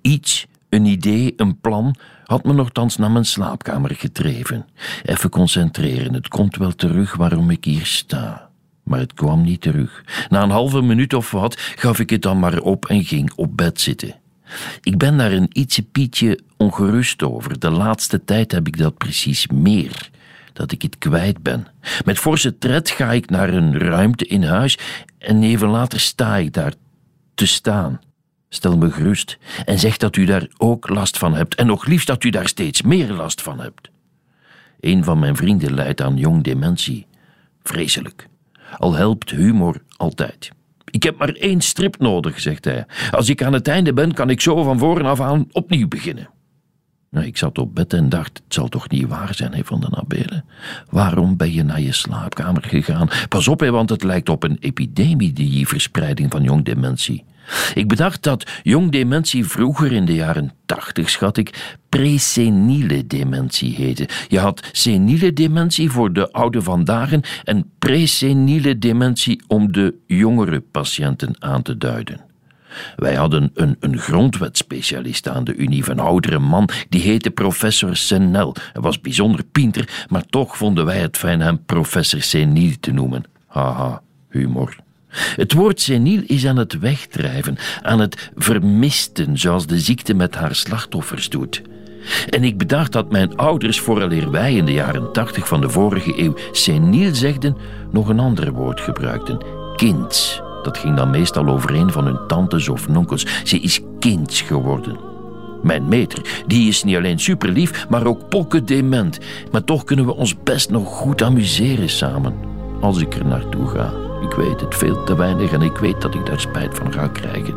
Iets, 0.00 0.46
een 0.68 0.84
idee, 0.84 1.32
een 1.36 1.60
plan 1.60 1.96
had 2.24 2.44
me 2.44 2.52
nogthans 2.52 2.96
naar 2.96 3.10
mijn 3.10 3.24
slaapkamer 3.24 3.94
gedreven. 3.94 4.66
Even 5.02 5.30
concentreren, 5.30 6.14
het 6.14 6.28
komt 6.28 6.56
wel 6.56 6.74
terug 6.74 7.14
waarom 7.16 7.50
ik 7.50 7.64
hier 7.64 7.86
sta. 7.86 8.48
Maar 8.82 8.98
het 8.98 9.14
kwam 9.14 9.42
niet 9.42 9.60
terug. 9.60 10.04
Na 10.28 10.42
een 10.42 10.50
halve 10.50 10.82
minuut 10.82 11.14
of 11.14 11.30
wat 11.30 11.58
gaf 11.58 11.98
ik 11.98 12.10
het 12.10 12.22
dan 12.22 12.38
maar 12.38 12.58
op 12.58 12.86
en 12.86 13.04
ging 13.04 13.32
op 13.36 13.56
bed 13.56 13.80
zitten. 13.80 14.14
Ik 14.80 14.98
ben 14.98 15.16
daar 15.16 15.32
een 15.32 15.50
ietsje 15.52 15.82
pietje 15.82 16.40
ongerust 16.56 17.22
over. 17.22 17.58
De 17.58 17.70
laatste 17.70 18.24
tijd 18.24 18.52
heb 18.52 18.66
ik 18.66 18.78
dat 18.78 18.96
precies 18.96 19.46
meer 19.46 20.10
dat 20.52 20.72
ik 20.72 20.82
het 20.82 20.98
kwijt 20.98 21.42
ben. 21.42 21.66
Met 22.04 22.18
forse 22.18 22.58
tred 22.58 22.90
ga 22.90 23.12
ik 23.12 23.30
naar 23.30 23.48
een 23.48 23.78
ruimte 23.78 24.26
in 24.26 24.42
huis 24.42 24.78
en 25.18 25.42
even 25.42 25.68
later 25.68 26.00
sta 26.00 26.36
ik 26.36 26.52
daar 26.52 26.72
te 27.34 27.46
staan. 27.46 28.00
Stel 28.54 28.76
me 28.76 28.90
gerust 28.90 29.38
en 29.64 29.78
zeg 29.78 29.96
dat 29.96 30.16
u 30.16 30.24
daar 30.24 30.46
ook 30.56 30.88
last 30.88 31.18
van 31.18 31.34
hebt 31.34 31.54
en 31.54 31.66
nog 31.66 31.86
liefst 31.86 32.06
dat 32.06 32.24
u 32.24 32.30
daar 32.30 32.48
steeds 32.48 32.82
meer 32.82 33.12
last 33.12 33.42
van 33.42 33.60
hebt. 33.60 33.90
Een 34.80 35.04
van 35.04 35.18
mijn 35.18 35.36
vrienden 35.36 35.74
lijdt 35.74 36.00
aan 36.00 36.16
jong 36.16 36.42
dementie. 36.42 37.06
Vreselijk. 37.62 38.28
Al 38.78 38.94
helpt 38.94 39.30
humor 39.30 39.82
altijd. 39.96 40.50
Ik 40.90 41.02
heb 41.02 41.18
maar 41.18 41.28
één 41.28 41.60
strip 41.60 41.98
nodig, 41.98 42.40
zegt 42.40 42.64
hij. 42.64 42.86
Als 43.10 43.28
ik 43.28 43.42
aan 43.42 43.52
het 43.52 43.68
einde 43.68 43.92
ben, 43.92 44.14
kan 44.14 44.30
ik 44.30 44.40
zo 44.40 44.62
van 44.62 44.78
voren 44.78 45.04
af 45.04 45.20
aan 45.20 45.46
opnieuw 45.52 45.88
beginnen. 45.88 46.28
Nou, 47.10 47.26
ik 47.26 47.36
zat 47.36 47.58
op 47.58 47.74
bed 47.74 47.92
en 47.92 48.08
dacht, 48.08 48.40
het 48.44 48.54
zal 48.54 48.68
toch 48.68 48.88
niet 48.88 49.08
waar 49.08 49.34
zijn, 49.34 49.54
hè, 49.54 49.64
Van 49.64 49.80
den 49.80 49.96
Abelen? 49.96 50.44
Waarom 50.90 51.36
ben 51.36 51.52
je 51.52 51.62
naar 51.62 51.80
je 51.80 51.92
slaapkamer 51.92 52.64
gegaan? 52.64 53.08
Pas 53.28 53.48
op, 53.48 53.60
hè, 53.60 53.70
want 53.70 53.90
het 53.90 54.02
lijkt 54.02 54.28
op 54.28 54.42
een 54.42 54.56
epidemie, 54.60 55.32
die 55.32 55.68
verspreiding 55.68 56.30
van 56.30 56.42
jong 56.42 56.64
dementie. 56.64 57.24
Ik 57.74 57.88
bedacht 57.88 58.22
dat 58.22 58.50
jong 58.62 58.90
dementie 58.90 59.46
vroeger 59.46 59.92
in 59.92 60.04
de 60.04 60.14
jaren 60.14 60.52
tachtig, 60.66 61.10
schat 61.10 61.36
ik, 61.36 61.76
preseniele 61.88 63.06
dementie 63.06 63.74
heette. 63.74 64.08
Je 64.28 64.38
had 64.38 64.68
seniele 64.72 65.32
dementie 65.32 65.90
voor 65.90 66.12
de 66.12 66.32
oude 66.32 66.62
vandaag 66.62 67.12
en 67.44 67.70
preseniele 67.78 68.78
dementie 68.78 69.42
om 69.46 69.72
de 69.72 69.94
jongere 70.06 70.60
patiënten 70.60 71.34
aan 71.38 71.62
te 71.62 71.78
duiden. 71.78 72.20
Wij 72.96 73.14
hadden 73.14 73.50
een, 73.54 73.76
een 73.80 73.98
grondwetspecialist 73.98 75.28
aan 75.28 75.44
de 75.44 75.54
Unie, 75.54 75.90
een 75.90 75.98
oudere 75.98 76.38
man, 76.38 76.68
die 76.88 77.00
heette 77.00 77.30
professor 77.30 77.96
Senel. 77.96 78.56
Hij 78.72 78.82
was 78.82 79.00
bijzonder 79.00 79.44
pinter, 79.44 80.06
maar 80.08 80.26
toch 80.26 80.56
vonden 80.56 80.84
wij 80.84 80.98
het 80.98 81.16
fijn 81.16 81.40
hem 81.40 81.64
professor 81.64 82.22
Seniel 82.22 82.74
te 82.80 82.92
noemen. 82.92 83.24
Haha, 83.46 84.02
humor. 84.30 84.83
Het 85.36 85.52
woord 85.52 85.80
seniel 85.80 86.22
is 86.26 86.46
aan 86.46 86.56
het 86.56 86.78
wegdrijven, 86.78 87.56
aan 87.82 88.00
het 88.00 88.30
vermisten, 88.36 89.38
zoals 89.38 89.66
de 89.66 89.78
ziekte 89.78 90.14
met 90.14 90.34
haar 90.34 90.54
slachtoffers 90.54 91.28
doet. 91.28 91.62
En 92.28 92.44
ik 92.44 92.58
bedacht 92.58 92.92
dat 92.92 93.10
mijn 93.10 93.36
ouders, 93.36 93.80
vooraleer 93.80 94.30
wij 94.30 94.54
in 94.54 94.64
de 94.64 94.72
jaren 94.72 95.12
tachtig 95.12 95.48
van 95.48 95.60
de 95.60 95.70
vorige 95.70 96.20
eeuw 96.20 96.34
seniel 96.52 97.14
zegden, 97.14 97.56
nog 97.90 98.08
een 98.08 98.20
ander 98.20 98.52
woord 98.52 98.80
gebruikten: 98.80 99.38
kind. 99.76 100.42
Dat 100.62 100.78
ging 100.78 100.96
dan 100.96 101.10
meestal 101.10 101.46
over 101.46 101.74
een 101.74 101.92
van 101.92 102.04
hun 102.04 102.26
tantes 102.26 102.68
of 102.68 102.88
nonkels. 102.88 103.26
Ze 103.44 103.60
is 103.60 103.80
kind 103.98 104.34
geworden. 104.34 105.12
Mijn 105.62 105.88
meter, 105.88 106.42
die 106.46 106.68
is 106.68 106.84
niet 106.84 106.96
alleen 106.96 107.18
superlief, 107.18 107.88
maar 107.88 108.06
ook 108.06 108.28
pokken 108.28 108.66
dement. 108.66 109.18
Maar 109.50 109.64
toch 109.64 109.84
kunnen 109.84 110.06
we 110.06 110.14
ons 110.14 110.42
best 110.42 110.70
nog 110.70 110.88
goed 110.88 111.22
amuseren 111.22 111.90
samen. 111.90 112.34
Als 112.80 113.00
ik 113.00 113.14
er 113.14 113.26
naartoe 113.26 113.66
ga. 113.66 114.03
Ik 114.24 114.32
weet 114.32 114.60
het 114.60 114.74
veel 114.74 115.04
te 115.04 115.16
weinig 115.16 115.52
en 115.52 115.62
ik 115.62 115.76
weet 115.76 116.00
dat 116.00 116.14
ik 116.14 116.26
daar 116.26 116.40
spijt 116.40 116.76
van 116.76 116.92
ga 116.92 117.08
krijgen. 117.08 117.54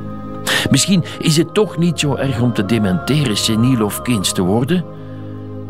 Misschien 0.70 1.04
is 1.20 1.38
het 1.38 1.54
toch 1.54 1.78
niet 1.78 2.00
zo 2.00 2.16
erg 2.16 2.42
om 2.42 2.54
te 2.54 2.66
dementeren 2.66 3.38
seniel 3.38 3.86
of 3.86 4.02
kind 4.02 4.36
te 4.36 4.42
worden. 4.42 4.86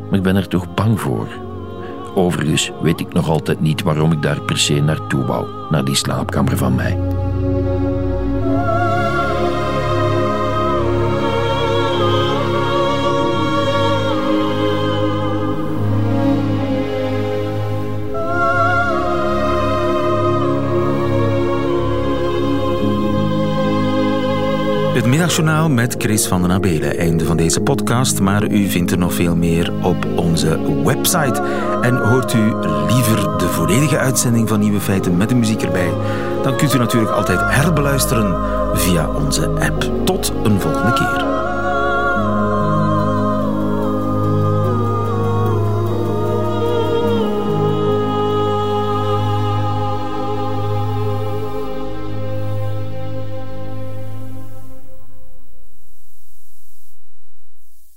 Maar 0.10 0.18
ik 0.18 0.24
ben 0.24 0.36
er 0.36 0.48
toch 0.48 0.74
bang 0.74 1.00
voor. 1.00 1.28
Overigens 2.16 2.72
weet 2.82 3.00
ik 3.00 3.14
nog 3.14 3.30
altijd 3.30 3.60
niet 3.60 3.82
waarom 3.82 4.12
ik 4.12 4.22
daar 4.22 4.42
per 4.42 4.58
se 4.58 4.82
naartoe 4.82 5.26
wou, 5.26 5.48
naar 5.70 5.86
die 5.86 5.96
slaapkamer 5.96 6.58
van 6.58 6.76
mij. 6.76 7.17
Middagjournaal 25.10 25.70
met 25.70 25.96
Chris 25.98 26.28
van 26.28 26.42
den 26.42 26.52
Abelen. 26.52 26.98
Einde 26.98 27.26
van 27.26 27.38
deze 27.38 27.62
podcast, 27.62 28.20
maar 28.20 28.48
u 28.52 28.70
vindt 28.70 28.92
er 28.92 28.98
nog 28.98 29.14
veel 29.14 29.36
meer 29.36 29.74
op 29.84 30.06
onze 30.16 30.82
website. 30.84 31.42
En 31.82 31.96
hoort 31.96 32.34
u 32.34 32.54
liever 32.94 33.38
de 33.38 33.48
volledige 33.52 33.98
uitzending 33.98 34.48
van 34.48 34.60
Nieuwe 34.60 34.80
Feiten 34.80 35.18
met 35.18 35.30
de 35.30 35.36
muziek 35.36 35.62
erbij, 35.62 35.92
dan 36.44 36.58
kunt 36.58 36.74
u 36.74 36.78
natuurlijk 36.78 37.12
altijd 37.12 37.40
herbeluisteren 37.42 38.36
via 38.74 39.10
onze 39.10 39.48
app. 39.48 40.06
Tot 40.06 40.34
een 40.44 40.60
volgende 40.62 40.94
keer. 40.94 41.37